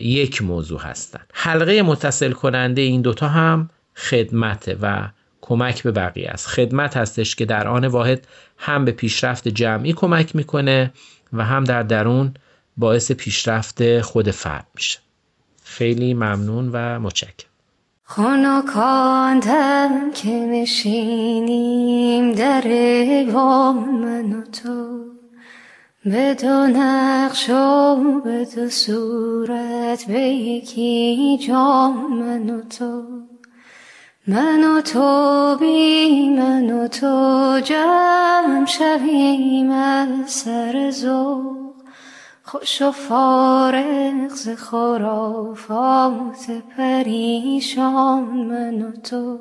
یک 0.00 0.42
موضوع 0.42 0.80
هستند 0.80 1.30
حلقه 1.32 1.82
متصل 1.82 2.32
کننده 2.32 2.82
این 2.82 3.02
دوتا 3.02 3.28
هم 3.28 3.70
خدمته 3.96 4.76
و 4.82 5.08
کمک 5.40 5.82
به 5.82 5.92
بقیه 5.92 6.28
است. 6.28 6.46
خدمت 6.46 6.96
هستش 6.96 7.34
که 7.34 7.44
در 7.44 7.68
آن 7.68 7.86
واحد 7.86 8.26
هم 8.58 8.84
به 8.84 8.92
پیشرفت 8.92 9.48
جمعی 9.48 9.92
کمک 9.92 10.36
می‌کنه 10.36 10.92
و 11.32 11.44
هم 11.44 11.64
در 11.64 11.82
درون 11.82 12.34
باعث 12.76 13.12
پیشرفت 13.12 14.00
خود 14.00 14.30
فرد 14.30 14.66
میشه. 14.74 14.98
خیلی 15.64 16.14
ممنون 16.14 16.70
و 16.72 17.00
متشکرم. 17.00 17.50
خانکاندم 18.08 19.90
که 20.14 20.30
نشینیم 20.30 22.32
در 22.32 22.64
با 23.32 23.72
من 23.72 24.32
و 24.32 24.42
تو. 24.42 25.04
به 26.04 26.34
دو 26.34 26.66
نقش 26.66 27.50
و 27.50 27.96
به 28.20 28.46
دو 28.56 28.68
صورت 28.68 30.04
به 30.04 30.20
یکی 30.20 31.38
جام 31.48 32.18
من 32.18 32.50
و 32.50 32.60
تو. 32.60 33.02
من 34.26 34.64
و 34.64 34.80
تو 34.80 35.56
بی 35.60 36.28
من 36.28 36.70
و 36.70 36.88
تو 36.88 37.60
جمع 37.64 38.66
شویم 38.66 39.70
از 39.70 40.30
سر 40.30 40.90
زور. 40.90 41.65
خوش 42.58 42.82
و 42.82 42.90
فارغ 42.90 44.28
ز 44.28 44.48
خرافات 44.48 46.50
پریشان 46.76 48.24
من 48.24 48.82
و 48.82 48.92
تو. 48.92 49.38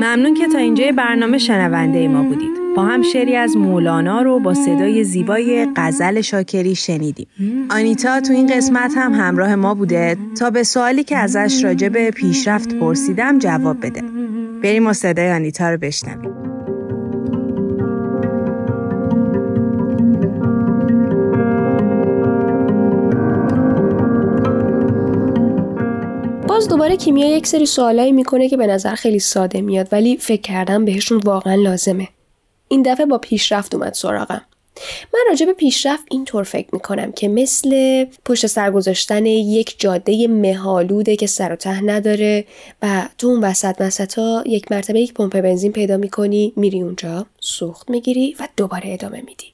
ممنون 0.00 0.34
که 0.34 0.48
تا 0.48 0.58
اینجای 0.58 0.92
برنامه 0.92 1.38
شنونده 1.38 2.08
ما 2.08 2.22
بودید. 2.22 2.50
با 2.76 2.82
هم 2.82 3.02
شعری 3.02 3.36
از 3.36 3.56
مولانا 3.56 4.22
رو 4.22 4.40
با 4.40 4.54
صدای 4.54 5.04
زیبای 5.04 5.68
غزل 5.76 6.20
شاکری 6.20 6.74
شنیدیم. 6.74 7.26
آنیتا 7.70 8.20
تو 8.20 8.32
این 8.32 8.46
قسمت 8.46 8.92
هم 8.96 9.14
همراه 9.14 9.54
ما 9.54 9.74
بوده 9.74 10.16
تا 10.38 10.50
به 10.50 10.62
سوالی 10.62 11.04
که 11.04 11.16
ازش 11.16 11.64
راجع 11.64 11.88
به 11.88 12.10
پیشرفت 12.10 12.74
پرسیدم 12.74 13.38
جواب 13.38 13.86
بده. 13.86 14.02
بریم 14.62 14.86
و 14.86 14.92
صدای 14.92 15.32
آنیتا 15.32 15.70
رو 15.70 15.78
بشنویم. 15.78 16.39
دوباره 26.80 26.96
کیمیا 26.96 27.36
یک 27.36 27.46
سری 27.46 27.66
سوالایی 27.66 28.12
می‌کنه 28.12 28.48
که 28.48 28.56
به 28.56 28.66
نظر 28.66 28.94
خیلی 28.94 29.18
ساده 29.18 29.60
میاد 29.60 29.88
ولی 29.92 30.16
فکر 30.16 30.40
کردم 30.40 30.84
بهشون 30.84 31.18
واقعا 31.18 31.54
لازمه. 31.54 32.08
این 32.68 32.82
دفعه 32.82 33.06
با 33.06 33.18
پیشرفت 33.18 33.74
اومد 33.74 33.94
سراغم. 33.94 34.42
من 35.14 35.20
راجع 35.28 35.46
به 35.46 35.52
پیشرفت 35.52 36.04
اینطور 36.10 36.42
فکر 36.42 36.68
می‌کنم 36.72 37.12
که 37.12 37.28
مثل 37.28 38.04
پشت 38.24 38.46
سر 38.46 38.70
گذاشتن 38.70 39.26
یک 39.26 39.74
جاده 39.78 40.28
مهالوده 40.28 41.16
که 41.16 41.26
سر 41.26 41.52
و 41.52 41.56
ته 41.56 41.84
نداره 41.84 42.44
و 42.82 43.08
تو 43.18 43.26
اون 43.26 43.40
وسط 43.40 43.80
مسطا 43.80 44.44
یک 44.46 44.72
مرتبه 44.72 45.00
یک 45.00 45.14
پمپ 45.14 45.40
بنزین 45.40 45.72
پیدا 45.72 45.96
می‌کنی 45.96 46.52
میری 46.56 46.82
اونجا 46.82 47.26
سوخت 47.40 47.90
می‌گیری 47.90 48.36
و 48.40 48.48
دوباره 48.56 48.92
ادامه 48.92 49.20
میدی 49.20 49.46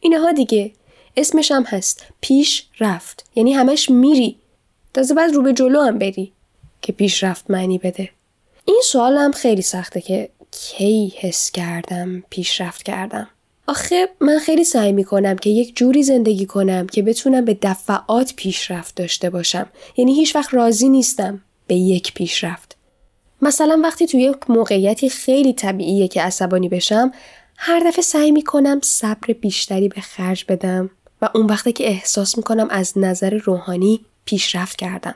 اینها 0.00 0.32
دیگه 0.32 0.72
اسمش 1.16 1.52
هم 1.52 1.62
هست 1.62 2.04
پیش 2.20 2.66
رفت 2.80 3.24
یعنی 3.34 3.52
همش 3.52 3.90
میری 3.90 4.36
تازه 4.94 5.14
بعد 5.14 5.34
رو 5.34 5.42
به 5.42 5.52
جلو 5.52 5.80
هم 5.80 5.98
بری 5.98 6.32
که 6.82 6.92
پیشرفت 6.92 7.50
معنی 7.50 7.78
بده. 7.78 8.10
این 8.64 8.82
سوال 8.84 9.16
هم 9.16 9.32
خیلی 9.32 9.62
سخته 9.62 10.00
که 10.00 10.28
کی 10.50 11.12
حس 11.16 11.50
کردم 11.50 12.22
پیشرفت 12.30 12.82
کردم. 12.82 13.28
آخه 13.66 14.08
من 14.20 14.38
خیلی 14.38 14.64
سعی 14.64 14.92
می 14.92 15.04
کنم 15.04 15.36
که 15.36 15.50
یک 15.50 15.76
جوری 15.76 16.02
زندگی 16.02 16.46
کنم 16.46 16.86
که 16.86 17.02
بتونم 17.02 17.44
به 17.44 17.58
دفعات 17.62 18.34
پیشرفت 18.36 18.94
داشته 18.94 19.30
باشم. 19.30 19.66
یعنی 19.96 20.14
هیچ 20.14 20.36
وقت 20.36 20.54
راضی 20.54 20.88
نیستم 20.88 21.40
به 21.66 21.74
یک 21.74 22.14
پیشرفت. 22.14 22.76
مثلا 23.42 23.80
وقتی 23.84 24.06
توی 24.06 24.22
یک 24.22 24.50
موقعیتی 24.50 25.08
خیلی 25.08 25.52
طبیعیه 25.52 26.08
که 26.08 26.22
عصبانی 26.22 26.68
بشم 26.68 27.12
هر 27.56 27.80
دفعه 27.86 28.02
سعی 28.02 28.30
می 28.30 28.42
کنم 28.42 28.80
صبر 28.82 29.32
بیشتری 29.32 29.88
به 29.88 30.00
خرج 30.00 30.44
بدم 30.48 30.90
و 31.22 31.28
اون 31.34 31.46
وقتی 31.46 31.72
که 31.72 31.88
احساس 31.88 32.36
می 32.36 32.42
کنم 32.42 32.68
از 32.70 32.98
نظر 32.98 33.34
روحانی 33.34 34.00
پیشرفت 34.24 34.76
کردم. 34.76 35.14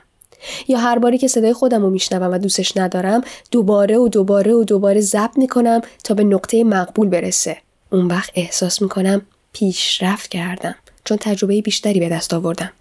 یا 0.68 0.78
هر 0.78 0.98
باری 0.98 1.18
که 1.18 1.28
صدای 1.28 1.52
خودم 1.52 1.82
رو 1.82 1.90
میشنوم 1.90 2.32
و 2.32 2.38
دوستش 2.38 2.76
ندارم 2.76 3.20
دوباره 3.50 3.98
و 3.98 4.08
دوباره 4.08 4.52
و 4.52 4.64
دوباره 4.64 5.00
ضبط 5.00 5.38
می‌کنم 5.38 5.80
تا 6.04 6.14
به 6.14 6.24
نقطه 6.24 6.64
مقبول 6.64 7.08
برسه. 7.08 7.56
اون 7.92 8.06
وقت 8.06 8.30
احساس 8.34 8.82
می‌کنم 8.82 9.22
پیشرفت 9.52 10.30
کردم 10.30 10.74
چون 11.04 11.18
تجربه 11.20 11.62
بیشتری 11.62 12.00
به 12.00 12.08
دست 12.08 12.34
آوردم. 12.34 12.72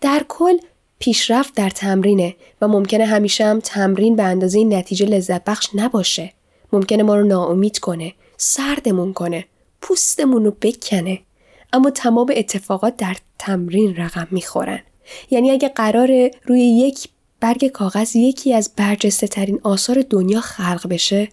در 0.00 0.24
کل 0.28 0.56
پیشرفت 0.98 1.54
در 1.54 1.70
تمرینه 1.70 2.34
و 2.60 2.68
ممکنه 2.68 3.04
همیشه 3.04 3.44
هم 3.44 3.60
تمرین 3.60 4.16
به 4.16 4.22
اندازه 4.22 4.64
نتیجه 4.64 5.06
لذت 5.06 5.44
بخش 5.44 5.68
نباشه. 5.74 6.32
ممکنه 6.72 7.02
ما 7.02 7.16
رو 7.16 7.26
ناامید 7.26 7.78
کنه 7.78 8.14
سردمون 8.36 9.12
کنه 9.12 9.44
پوستمون 9.80 10.44
رو 10.44 10.56
بکنه. 10.60 11.18
اما 11.72 11.90
تمام 11.90 12.32
اتفاقات 12.36 12.96
در 12.96 13.16
تمرین 13.38 13.96
رقم 13.96 14.28
می‌خورن. 14.30 14.80
یعنی 15.30 15.50
اگه 15.50 15.68
قرار 15.68 16.30
روی 16.46 16.60
یک 16.60 17.08
برگ 17.40 17.66
کاغذ 17.66 18.16
یکی 18.16 18.54
از 18.54 18.70
برجسته 18.76 19.26
ترین 19.26 19.60
آثار 19.62 20.04
دنیا 20.10 20.40
خلق 20.40 20.88
بشه 20.88 21.28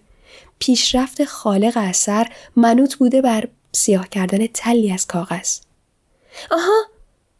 پیشرفت 0.58 1.24
خالق 1.24 1.72
اثر 1.76 2.26
منوط 2.56 2.94
بوده 2.94 3.22
بر 3.22 3.48
سیاه 3.72 4.08
کردن 4.08 4.46
تلی 4.46 4.92
از 4.92 5.06
کاغذ. 5.06 5.58
آها 6.50 6.82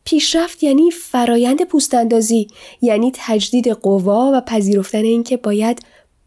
پیشرفت 0.04 0.62
یعنی 0.62 0.90
فرایند 0.90 1.64
پوستاندازی 1.64 2.48
یعنی 2.80 3.12
تجدید 3.14 3.68
قوا 3.68 4.30
و 4.34 4.40
پذیرفتن 4.40 5.04
اینکه 5.04 5.36
باید 5.36 5.82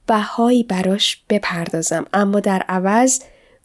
بهایی 0.08 0.64
براش 0.64 1.24
بپردازم. 1.30 2.06
اما 2.14 2.40
در 2.40 2.60
عوض 2.60 3.20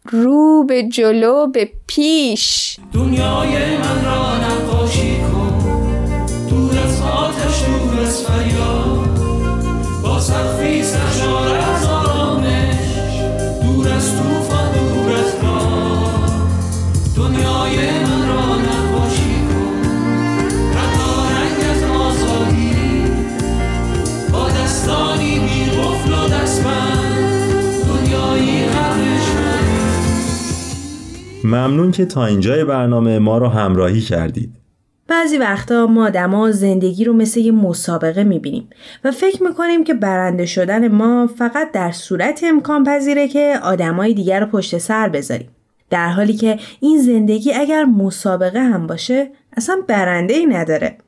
رو 0.05 0.65
به 0.65 0.83
جلو 0.83 1.47
به 1.47 1.71
پیش. 1.87 2.77
دنیای 2.93 3.77
من 3.77 4.05
را 4.05 4.37
نقاشی 4.39 5.17
کن. 5.17 5.36
با 10.03 10.21
را 10.21 11.57
ممنون 31.45 31.91
که 31.91 32.05
تا 32.05 32.27
اینجای 32.27 32.65
برنامه 32.65 33.19
ما 33.19 33.39
رو 33.39 33.49
همراهی 33.49 34.01
کردید. 34.01 34.66
بعضی 35.27 35.39
وقتا 35.39 35.87
ما 35.87 36.07
آدما 36.07 36.51
زندگی 36.51 37.05
رو 37.05 37.13
مثل 37.13 37.41
یه 37.41 37.53
مسابقه 37.53 38.25
می‌بینیم 38.25 38.69
و 39.05 39.11
فکر 39.11 39.43
می‌کنیم 39.43 39.85
که 39.85 39.95
برنده 39.95 40.47
شدن 40.47 40.89
ما 40.89 41.27
فقط 41.39 41.73
در 41.73 41.93
صورت 41.93 42.41
امکان 42.45 42.85
پذیره 42.85 43.29
که 43.29 43.55
آدمای 43.63 44.15
دیگر 44.15 44.41
رو 44.41 44.47
پشت 44.47 44.79
سر 44.79 45.09
بذاریم. 45.09 45.49
در 45.91 46.09
حالی 46.09 46.33
که 46.33 46.59
این 46.81 46.99
زندگی 46.99 47.53
اگر 47.53 47.85
مسابقه 47.85 48.61
هم 48.61 48.87
باشه 48.87 49.31
اصلا 49.57 49.77
برنده 49.89 50.35
ای 50.35 50.47
نداره. 50.47 50.99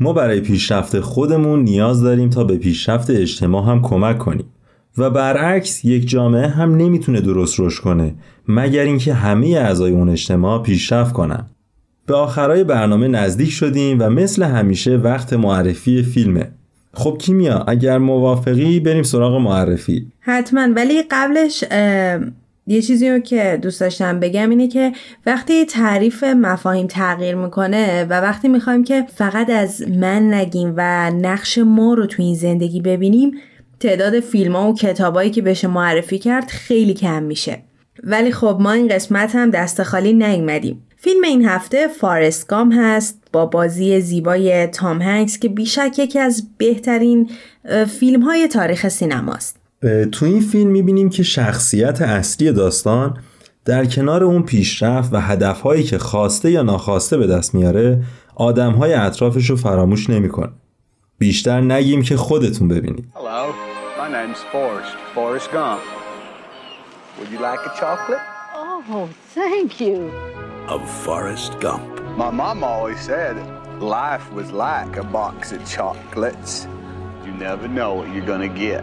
ما 0.00 0.12
برای 0.12 0.40
پیشرفت 0.40 1.00
خودمون 1.00 1.62
نیاز 1.62 2.02
داریم 2.02 2.30
تا 2.30 2.44
به 2.44 2.56
پیشرفت 2.56 3.10
اجتماع 3.10 3.66
هم 3.66 3.82
کمک 3.82 4.18
کنیم. 4.18 4.46
و 4.98 5.10
برعکس 5.10 5.84
یک 5.84 6.08
جامعه 6.08 6.46
هم 6.46 6.76
نمی‌تونه 6.76 7.20
درست 7.20 7.60
رشد 7.60 7.82
کنه 7.82 8.14
مگر 8.48 8.82
اینکه 8.82 9.14
همه 9.14 9.46
اعضای 9.46 9.92
اون 9.92 10.08
اجتماع 10.08 10.62
پیشرفت 10.62 11.12
کنن. 11.12 11.46
به 12.06 12.14
آخرای 12.14 12.64
برنامه 12.64 13.08
نزدیک 13.08 13.50
شدیم 13.50 14.00
و 14.00 14.10
مثل 14.10 14.42
همیشه 14.42 14.96
وقت 14.96 15.32
معرفی 15.32 16.02
فیلمه. 16.02 16.50
خب 16.94 17.18
کیمیا 17.20 17.58
اگر 17.68 17.98
موافقی 17.98 18.80
بریم 18.80 19.02
سراغ 19.02 19.34
معرفی. 19.34 20.06
حتما 20.20 20.68
ولی 20.76 21.02
قبلش 21.10 21.64
یه 22.66 22.82
چیزی 22.82 23.10
رو 23.10 23.18
که 23.18 23.58
دوست 23.62 23.80
داشتم 23.80 24.20
بگم 24.20 24.50
اینه 24.50 24.68
که 24.68 24.92
وقتی 25.26 25.64
تعریف 25.64 26.24
مفاهیم 26.24 26.86
تغییر 26.86 27.34
می‌کنه 27.34 28.04
و 28.04 28.20
وقتی 28.20 28.48
می‌خوایم 28.48 28.84
که 28.84 29.06
فقط 29.14 29.50
از 29.50 29.88
من 29.88 30.34
نگیم 30.34 30.74
و 30.76 31.10
نقش 31.10 31.58
ما 31.58 31.94
رو 31.94 32.06
تو 32.06 32.22
این 32.22 32.34
زندگی 32.34 32.80
ببینیم 32.80 33.30
تعداد 33.80 34.20
فیلم 34.20 34.56
ها 34.56 34.70
و 34.70 34.74
کتابایی 34.74 35.30
که 35.30 35.42
بشه 35.42 35.68
معرفی 35.68 36.18
کرد 36.18 36.48
خیلی 36.48 36.94
کم 36.94 37.22
میشه 37.22 37.58
ولی 38.02 38.32
خب 38.32 38.58
ما 38.60 38.72
این 38.72 38.88
قسمت 38.88 39.34
هم 39.34 39.50
دست 39.50 39.82
خالی 39.82 40.12
نیومدیم 40.12 40.82
فیلم 41.04 41.24
این 41.24 41.44
هفته 41.44 41.88
فارست 41.88 42.48
گام 42.48 42.72
هست 42.72 43.18
با 43.32 43.46
بازی 43.46 44.00
زیبای 44.00 44.66
تام 44.66 45.02
هنگس 45.02 45.38
که 45.38 45.48
بیشک 45.48 45.98
یکی 45.98 46.18
از 46.18 46.48
بهترین 46.58 47.30
فیلم 48.00 48.22
های 48.22 48.48
تاریخ 48.48 48.88
سینماست 48.88 49.56
تو 50.12 50.26
این 50.26 50.40
فیلم 50.40 50.70
می‌بینیم 50.70 51.10
که 51.10 51.22
شخصیت 51.22 52.02
اصلی 52.02 52.52
داستان 52.52 53.18
در 53.64 53.84
کنار 53.84 54.24
اون 54.24 54.42
پیشرفت 54.42 55.12
و 55.12 55.20
هدفهایی 55.20 55.82
که 55.82 55.98
خواسته 55.98 56.50
یا 56.50 56.62
ناخواسته 56.62 57.16
به 57.16 57.26
دست 57.26 57.54
میاره 57.54 58.02
آدمهای 58.34 58.94
اطرافش 58.94 59.50
رو 59.50 59.56
فراموش 59.56 60.10
نمی‌کنه. 60.10 60.52
بیشتر 61.18 61.60
نگیم 61.60 62.02
که 62.02 62.16
خودتون 62.16 62.68
ببینید. 62.68 63.04
Hello, 63.14 63.52
my 63.98 64.08
name's 64.08 64.42
Forrest, 64.52 64.94
Forrest 65.14 65.50
Gump. 65.52 65.80
Would 67.18 67.30
you 67.32 67.40
like 67.40 67.60
a 67.70 67.80
chocolate? 67.80 68.20
Oh, 68.56 69.08
thank 69.34 69.80
you. 69.80 70.33
Of 70.68 70.82
Forrest 71.04 71.60
Gump. 71.60 72.00
My 72.16 72.30
mom 72.30 72.64
always 72.64 73.00
said 73.10 73.36
life 73.80 74.26
was 74.32 74.48
like 74.50 74.96
a 74.96 75.06
box 75.18 75.52
of 75.52 75.60
chocolates. 75.76 76.66
You 77.26 77.32
never 77.48 77.68
know 77.68 77.90
what 77.98 78.06
you're 78.14 78.28
gonna 78.32 78.48
get. 78.48 78.82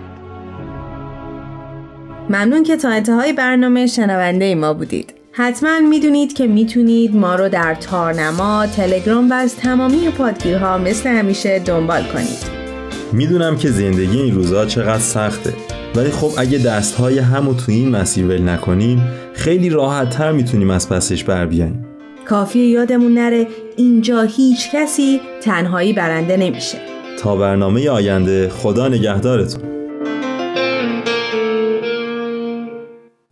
ممنون 2.29 2.63
که 2.63 2.77
تا 2.77 2.89
انتهای 2.89 3.34
برنامه 3.34 3.88
شنونده 3.88 4.55
ما 4.55 4.73
بودید. 4.73 5.13
حتما 5.32 5.79
می‌دونید 5.79 6.34
که 6.34 6.47
می‌تونید 6.47 7.15
ما 7.15 7.36
رو 7.36 7.49
در 7.49 7.75
تارنما، 7.75 8.67
تلگرام 8.67 9.29
و 9.29 9.34
از 9.34 9.55
تمامی 9.55 10.09
پادگیرها 10.09 10.77
مثل 10.77 11.09
همیشه 11.09 11.59
دنبال 11.59 12.03
کنید. 12.03 12.51
می‌دونم 13.11 13.57
که 13.57 13.71
زندگی 13.71 14.21
این 14.21 14.36
روزها 14.36 14.65
چقدر 14.65 14.99
سخته 14.99 15.53
ولی 15.95 16.09
خب 16.11 16.31
اگه 16.37 16.57
دستهای 16.57 17.19
همو 17.19 17.53
تو 17.53 17.71
این 17.71 17.89
مسیر 17.89 18.25
ول 18.25 18.49
نکنیم 18.49 19.03
خیلی 19.33 19.69
راحت 19.69 20.09
تر 20.09 20.31
می‌تونیم 20.31 20.69
از 20.69 20.89
پسش 20.89 21.23
بر 21.23 21.45
بیاییم. 21.45 21.85
کافی 22.25 22.59
یادمون 22.59 23.13
نره 23.13 23.47
اینجا 23.77 24.21
هیچ 24.21 24.71
کسی 24.71 25.21
تنهایی 25.41 25.93
برنده 25.93 26.37
نمیشه. 26.37 26.77
تا 27.19 27.35
برنامه 27.35 27.89
آینده 27.89 28.49
خدا 28.49 28.87
نگهدارتون. 28.87 29.63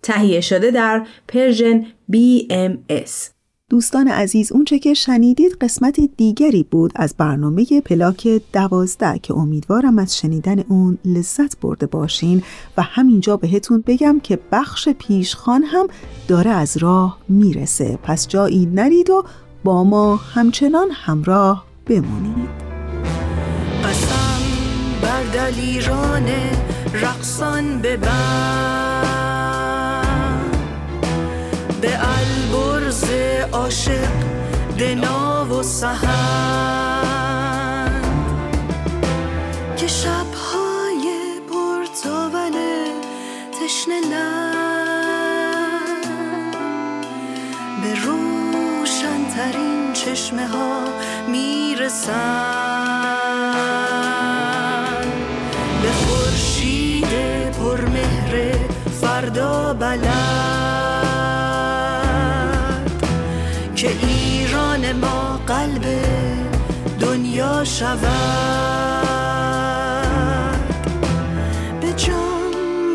تهیه 0.04 0.42
شده 0.42 0.72
در 0.72 1.06
Persian 1.28 1.86
BMS 2.12 3.39
دوستان 3.70 4.08
عزیز 4.08 4.52
اونچه 4.52 4.80
که 4.80 4.94
شنیدید 4.94 5.58
قسمت 5.62 6.00
دیگری 6.18 6.64
بود 6.64 6.92
از 6.96 7.16
برنامه 7.18 7.82
پلاک 7.86 8.42
دوازده 8.54 9.20
که 9.20 9.34
امیدوارم 9.34 10.00
از 10.00 10.18
شنیدن 10.18 10.60
اون 10.60 10.98
لذت 11.06 11.60
برده 11.60 11.86
باشین 11.86 12.44
و 12.78 12.82
همینجا 12.82 13.38
بهتون 13.38 13.84
بگم 13.88 14.20
که 14.24 14.40
بخش 14.52 14.90
پیشخان 14.90 15.64
هم 15.64 15.88
داره 16.28 16.52
از 16.52 16.78
راه 16.78 17.18
می‌رسه. 17.30 18.00
پس 18.04 18.28
جایی 18.28 18.66
نرید 18.66 19.10
و 19.10 19.24
با 19.64 19.84
ما 19.84 20.16
همچنان 20.16 20.88
همراه 20.92 21.66
بمونید. 21.86 22.50
قسم 23.84 24.42
بر 25.02 25.24
دلیران 25.24 26.26
رقصان 26.94 27.82
ببر 27.82 29.10
به 31.82 32.19
عاشق 33.60 34.10
دنا 34.80 35.46
و 35.46 35.64
سهن 35.64 37.10
که 39.78 39.88
شبهای 39.88 41.06
پرتاول 41.50 42.52
تشنه 43.62 44.02
به 47.82 47.94
روشنترین 48.04 49.94
چشمه 49.94 50.48
ها 50.48 50.84
می‌رسن 51.28 52.99
شود 67.64 68.00
به 71.82 71.94
جان 71.94 72.52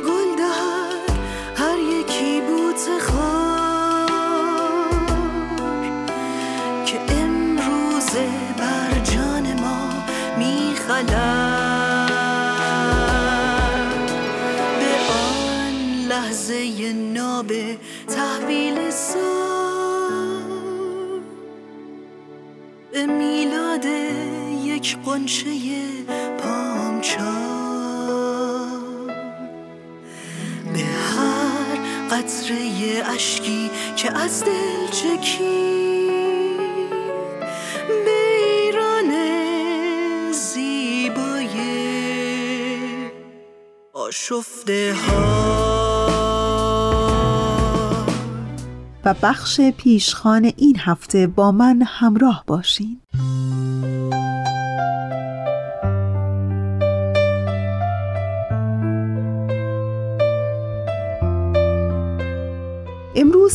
گل 0.06 0.36
دهد 0.38 1.10
هر 1.56 1.78
یکی 1.78 2.40
بوت 2.40 3.02
خار 3.02 4.08
که 6.86 6.98
امروزه 7.08 8.28
بر 8.58 8.98
جان 8.98 9.60
ما 9.60 9.90
میخلد. 10.38 11.10
به 14.80 14.92
آن 15.12 15.74
لحظه 16.08 16.92
ناب 16.92 17.52
تحویل 18.08 18.90
سال 18.90 19.24
به 22.92 23.06
میلاد 23.06 23.84
یک 24.85 24.99
قنچه 25.05 25.51
پامچال 26.39 27.24
به 30.72 30.85
هر 30.85 31.76
قطره 32.11 33.03
اشکی 33.14 33.70
که 33.97 34.12
از 34.12 34.45
دل 34.45 34.87
چکید 34.93 35.30
به 37.89 38.20
ایران 38.37 39.12
زیبای 40.32 41.57
آشفته 43.93 44.95
ها 45.09 45.64
و 49.05 49.14
بخش 49.22 49.61
پیشخان 49.61 50.53
این 50.57 50.76
هفته 50.78 51.26
با 51.26 51.53
من 51.53 51.82
همراه 51.82 52.45
باشین. 52.47 53.03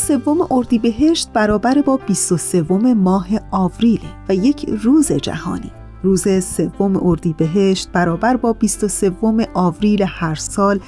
سوم 0.10 0.48
اردیبهشت 0.52 1.30
برابر 1.34 1.82
با 1.82 1.98
23 1.98 2.62
ماه 2.94 3.28
آوریل 3.52 4.00
و 4.30 4.36
یک 4.36 4.66
روز 4.84 5.12
جهانی. 5.12 5.72
روز 6.04 6.44
سوم 6.44 7.08
اردیبهشت 7.08 7.90
برابر 7.92 8.38
با 8.38 8.54
23 8.54 9.12
آوریل 9.54 10.06
هر 10.08 10.36
سال 10.36 10.80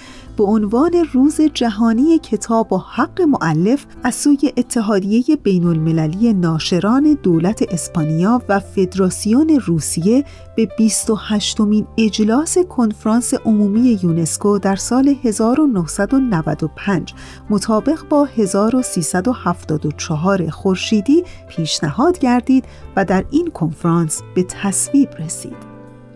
به 0.41 0.47
عنوان 0.47 0.91
روز 1.13 1.41
جهانی 1.41 2.19
کتاب 2.19 2.73
و 2.73 2.77
حق 2.77 3.21
معلف 3.21 3.85
از 4.03 4.15
سوی 4.15 4.53
اتحادیه 4.57 5.23
بین 5.43 5.65
المللی 5.65 6.33
ناشران 6.33 7.17
دولت 7.23 7.73
اسپانیا 7.73 8.41
و 8.49 8.59
فدراسیون 8.59 9.61
روسیه 9.65 10.25
به 10.55 10.67
28 10.77 11.61
مین 11.61 11.87
اجلاس 11.97 12.57
کنفرانس 12.57 13.33
عمومی 13.33 13.99
یونسکو 14.03 14.59
در 14.59 14.75
سال 14.75 15.15
1995 15.23 17.13
مطابق 17.49 18.07
با 18.09 18.25
1374 18.25 20.49
خورشیدی 20.49 21.23
پیشنهاد 21.49 22.19
گردید 22.19 22.65
و 22.95 23.05
در 23.05 23.25
این 23.31 23.47
کنفرانس 23.47 24.21
به 24.35 24.43
تصویب 24.43 25.09
رسید. 25.19 25.70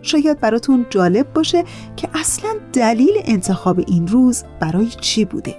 شاید 0.06 0.40
براتون 0.40 0.86
جالب 0.90 1.32
باشه 1.32 1.64
که 1.96 2.08
اصلا 2.14 2.50
دلیل 2.72 3.14
انتخاب 3.24 3.78
این 3.78 4.08
روز 4.08 4.44
برای 4.60 4.86
چی 4.86 5.24
بوده 5.24 5.54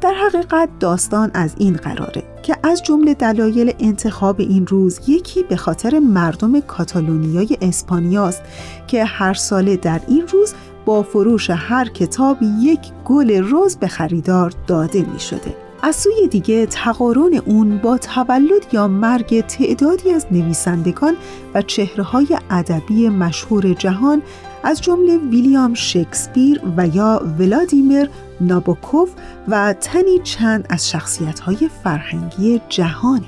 در 0.00 0.14
حقیقت 0.14 0.68
داستان 0.80 1.30
از 1.34 1.54
این 1.58 1.76
قراره 1.76 2.22
که 2.42 2.56
از 2.62 2.82
جمله 2.82 3.14
دلایل 3.14 3.72
انتخاب 3.78 4.40
این 4.40 4.66
روز 4.66 5.00
یکی 5.08 5.42
به 5.42 5.56
خاطر 5.56 5.98
مردم 5.98 6.60
کاتالونیای 6.60 7.58
اسپانیاست 7.62 8.42
که 8.86 9.04
هر 9.04 9.34
ساله 9.34 9.76
در 9.76 10.00
این 10.08 10.28
روز 10.28 10.54
با 10.84 11.02
فروش 11.02 11.50
هر 11.50 11.88
کتاب 11.88 12.38
یک 12.60 12.80
گل 13.04 13.42
روز 13.42 13.76
به 13.76 13.88
خریدار 13.88 14.52
داده 14.66 15.02
می 15.12 15.20
شده. 15.20 15.63
از 15.84 15.96
سوی 15.96 16.28
دیگه 16.28 16.66
تقارن 16.66 17.34
اون 17.46 17.78
با 17.78 17.98
تولد 17.98 18.66
یا 18.72 18.88
مرگ 18.88 19.40
تعدادی 19.40 20.10
از 20.10 20.26
نویسندگان 20.30 21.16
و 21.54 21.62
چهرههای 21.62 22.26
ادبی 22.50 23.08
مشهور 23.08 23.72
جهان 23.72 24.22
از 24.62 24.80
جمله 24.80 25.16
ویلیام 25.16 25.74
شکسپیر 25.74 26.60
و 26.76 26.86
یا 26.86 27.22
ولادیمیر 27.38 28.10
نابوکوف 28.40 29.10
و 29.48 29.72
تنی 29.72 30.18
چند 30.22 30.66
از 30.70 30.90
شخصیت‌های 30.90 31.70
فرهنگی 31.84 32.60
جهانه. 32.68 33.26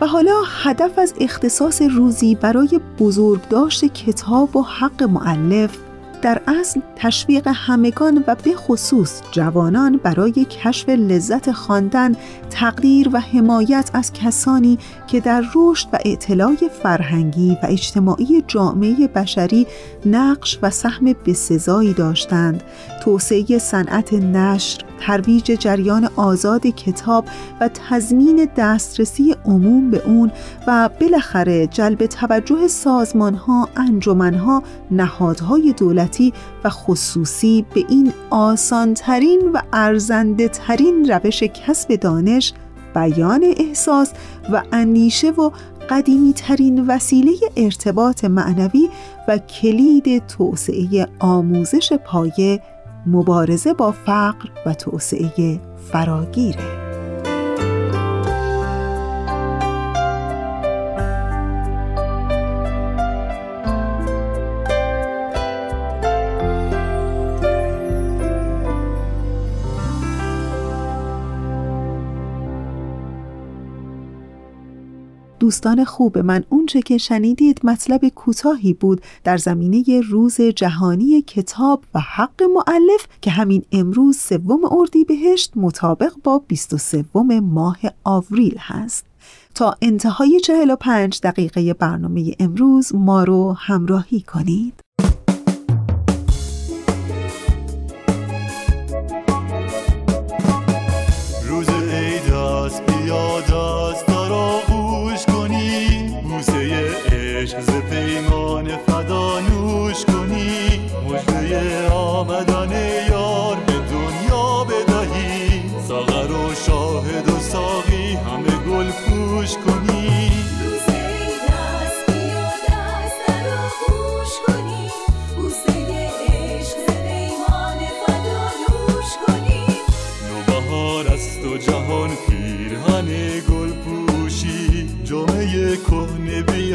و 0.00 0.06
حالا 0.06 0.42
هدف 0.62 0.98
از 0.98 1.14
اختصاص 1.20 1.82
روزی 1.82 2.34
برای 2.34 2.80
بزرگداشت 2.98 3.84
کتاب 3.84 4.56
و 4.56 4.62
حق 4.62 5.02
معلف 5.02 5.78
در 6.22 6.40
اصل 6.46 6.80
تشویق 6.96 7.48
همگان 7.54 8.24
و 8.26 8.34
به 8.34 8.54
خصوص 8.54 9.20
جوانان 9.30 10.00
برای 10.02 10.32
کشف 10.32 10.88
لذت 10.88 11.52
خواندن، 11.52 12.16
تقدیر 12.50 13.10
و 13.12 13.20
حمایت 13.20 13.90
از 13.94 14.12
کسانی 14.12 14.78
که 15.06 15.20
در 15.20 15.44
رشد 15.54 15.88
و 15.92 15.98
اطلاع 16.04 16.56
فرهنگی 16.82 17.58
و 17.62 17.66
اجتماعی 17.66 18.44
جامعه 18.46 19.06
بشری 19.06 19.66
نقش 20.06 20.58
و 20.62 20.70
سهم 20.70 21.04
بسزایی 21.26 21.92
داشتند، 21.92 22.62
توسعه 23.04 23.58
صنعت 23.58 24.12
نشر، 24.12 24.84
ترویج 25.00 25.44
جریان 25.44 26.08
آزاد 26.16 26.66
کتاب 26.66 27.24
و 27.60 27.70
تضمین 27.88 28.48
دسترسی 28.56 29.36
عموم 29.44 29.90
به 29.90 30.02
اون 30.06 30.32
و 30.66 30.90
بالاخره 31.00 31.66
جلب 31.66 32.06
توجه 32.06 32.68
سازمانها، 32.68 33.68
انجمنها، 33.76 34.62
نهادهای 34.90 35.72
دولتی 35.72 36.11
و 36.64 36.70
خصوصی 36.70 37.66
به 37.74 37.84
این 37.88 38.12
آسانترین 38.30 39.50
و 39.54 39.60
ارزنده 39.72 40.48
ترین 40.48 41.10
روش 41.10 41.42
کسب 41.42 41.94
دانش 41.94 42.52
بیان 42.94 43.44
احساس 43.56 44.12
و 44.52 44.62
اندیشه 44.72 45.30
و 45.30 45.50
قدیمی 45.90 46.32
ترین 46.32 46.86
وسیله 46.86 47.32
ارتباط 47.56 48.24
معنوی 48.24 48.88
و 49.28 49.38
کلید 49.38 50.26
توسعه 50.26 51.06
آموزش 51.18 51.92
پایه 51.92 52.62
مبارزه 53.06 53.72
با 53.72 53.92
فقر 53.92 54.48
و 54.66 54.74
توسعه 54.74 55.60
فراگیره. 55.92 56.81
دوستان 75.42 75.84
خوب 75.84 76.18
من. 76.18 76.44
اونچه 76.48 76.82
که 76.82 76.98
شنیدید 76.98 77.60
مطلب 77.64 78.08
کوتاهی 78.08 78.72
بود 78.72 79.00
در 79.24 79.36
زمینه 79.36 80.00
روز 80.00 80.40
جهانی 80.40 81.22
کتاب 81.22 81.84
و 81.94 82.00
حق 82.00 82.42
معلف 82.42 83.06
که 83.20 83.30
همین 83.30 83.62
امروز 83.72 84.16
سوم 84.16 84.60
اردیبهشت 84.70 85.52
مطابق 85.56 86.12
با 86.24 86.42
23 86.48 87.04
ماه 87.42 87.78
آوریل 88.04 88.56
هست. 88.58 89.04
تا 89.54 89.76
انتهای 89.82 90.40
45 90.40 91.20
دقیقه 91.22 91.74
برنامه 91.74 92.34
امروز 92.40 92.94
ما 92.94 93.24
رو 93.24 93.52
همراهی 93.52 94.20
کنید. 94.20 94.81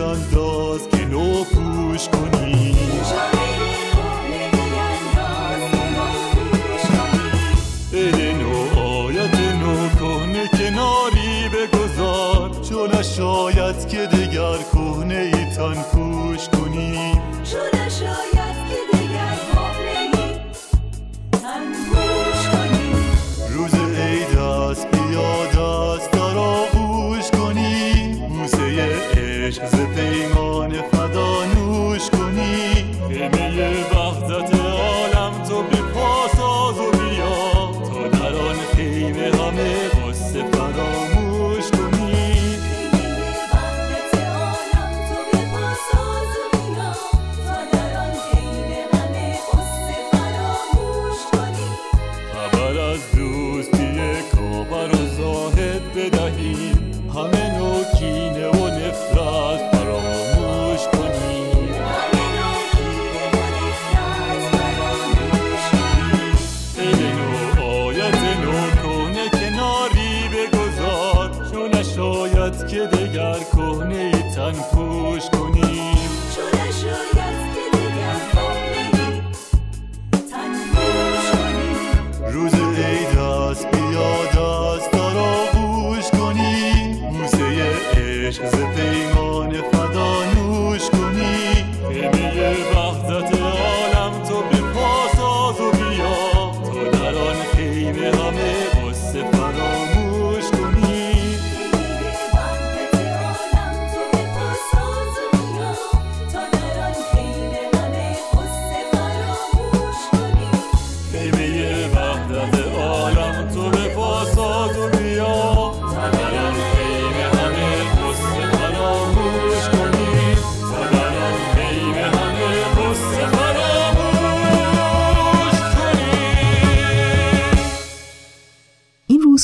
und 0.08 0.32
los, 0.32 0.90
genug 0.92 1.47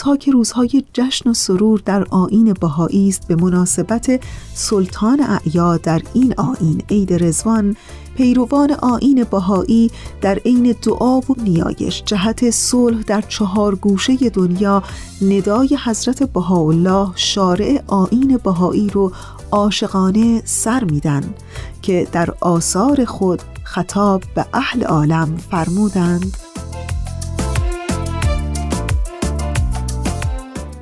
روزها 0.04 0.18
که 0.18 0.32
روزهای 0.32 0.84
جشن 0.94 1.30
و 1.30 1.34
سرور 1.34 1.82
در 1.86 2.04
آین 2.10 2.54
بهایی 2.54 3.10
است 3.10 3.28
به 3.28 3.36
مناسبت 3.36 4.20
سلطان 4.54 5.22
اعیاد 5.22 5.82
در 5.82 6.02
این 6.14 6.34
آین 6.38 6.84
عید 6.90 7.24
رزوان 7.24 7.76
پیروان 8.16 8.72
آین 8.72 9.24
بهایی 9.32 9.92
در 10.22 10.40
عین 10.46 10.76
دعا 10.82 11.20
و 11.20 11.36
نیایش 11.38 12.04
جهت 12.06 12.50
صلح 12.50 13.02
در 13.02 13.22
چهار 13.22 13.76
گوشه 13.76 14.30
دنیا 14.30 14.84
ندای 15.22 15.78
حضرت 15.86 16.24
بهاءالله 16.24 17.12
شارع 17.16 17.82
آین 17.88 18.40
بهایی 18.44 18.90
رو 18.90 19.12
عاشقانه 19.52 20.42
سر 20.46 20.84
میدن 20.84 21.34
که 21.82 22.08
در 22.12 22.34
آثار 22.42 23.06
خود 23.06 23.42
خطاب 23.64 24.24
به 24.36 24.46
اهل 24.54 24.84
عالم 24.84 25.38
فرمودند. 25.52 26.53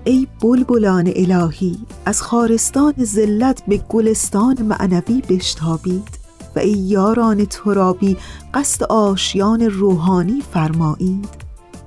ای 0.04 0.28
بلبلان 0.41 1.14
الهی 1.16 1.78
از 2.06 2.22
خارستان 2.22 2.93
ذلت 3.04 3.64
به 3.68 3.78
گلستان 3.78 4.62
معنوی 4.62 5.22
بشتابید 5.30 6.08
و 6.56 6.60
ای 6.60 6.72
یاران 6.72 7.45
ترابی 7.45 8.18
قصد 8.54 8.84
آشیان 8.84 9.62
روحانی 9.62 10.43
فرمایید. 10.54 11.30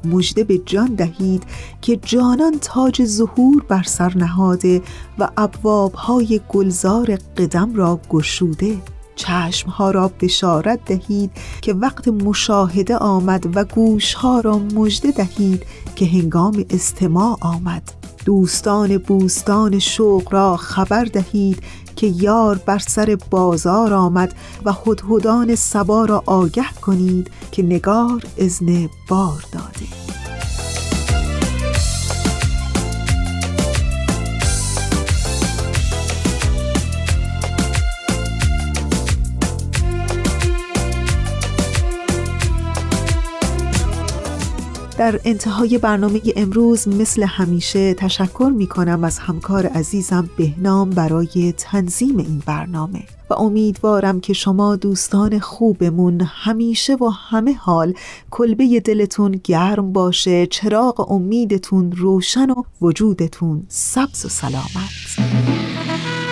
مژده 0.05 0.45
به 0.45 0.59
جان 0.59 0.95
دهید 0.95 1.43
که 1.83 1.97
جانان 1.97 2.59
تاج 2.61 3.05
ظهور 3.05 3.65
بر 3.69 3.83
سر 3.83 4.13
نهاده 4.17 4.83
و 5.19 5.29
ابوابهای 5.37 6.41
گلزار 6.49 7.19
قدم 7.37 7.75
را 7.75 8.01
گشوده. 8.11 8.77
چشمها 9.17 9.91
را 9.91 10.11
بشارت 10.21 10.85
دهید 10.85 11.31
که 11.61 11.73
وقت 11.73 12.09
مشاهده 12.09 12.97
آمد 12.97 13.57
و 13.57 13.65
گوشها 13.65 14.41
را 14.41 14.59
مژده 14.59 15.11
دهید 15.11 15.67
که 15.97 16.07
هنگام 16.07 16.65
استماع 16.71 17.39
آمد. 17.41 18.04
دوستان 18.25 18.99
بوستان 18.99 19.79
شوق 19.79 20.33
را 20.33 20.57
خبر 20.57 21.05
دهید 21.05 21.63
که 21.97 22.07
یار 22.07 22.61
بر 22.67 22.79
سر 22.79 23.19
بازار 23.31 23.93
آمد 23.93 24.35
و 24.65 24.73
هدهدان 24.73 25.55
سبا 25.55 26.05
را 26.05 26.23
آگه 26.27 26.73
کنید 26.83 27.31
که 27.53 27.63
نگار 27.63 28.23
ازن 28.39 28.89
بار 29.09 29.45
داده. 29.53 30.24
در 44.99 45.21
انتهای 45.25 45.79
برنامه 45.79 46.21
امروز 46.37 46.89
مثل 46.89 47.23
همیشه 47.23 47.95
تشکر 47.95 48.53
می 48.57 48.67
کنم 48.67 49.05
از 49.05 49.19
همکار 49.19 49.67
عزیزم 49.67 50.31
بهنام 50.37 50.91
برای 50.91 51.55
تنظیم 51.57 52.19
این 52.19 52.43
برنامه. 52.47 53.03
و 53.31 53.35
امیدوارم 53.35 54.21
که 54.21 54.33
شما 54.33 54.77
دوستان 54.77 55.39
خوبمون 55.39 56.21
همیشه 56.21 56.95
و 56.95 57.09
همه 57.09 57.55
حال 57.55 57.95
کلبه 58.31 58.81
دلتون 58.81 59.41
گرم 59.45 59.93
باشه 59.93 60.47
چراغ 60.47 61.13
امیدتون 61.13 61.93
روشن 61.93 62.51
و 62.51 62.63
وجودتون 62.81 63.63
سبز 63.69 64.27
و 64.27 64.29
سلامت. 64.29 66.24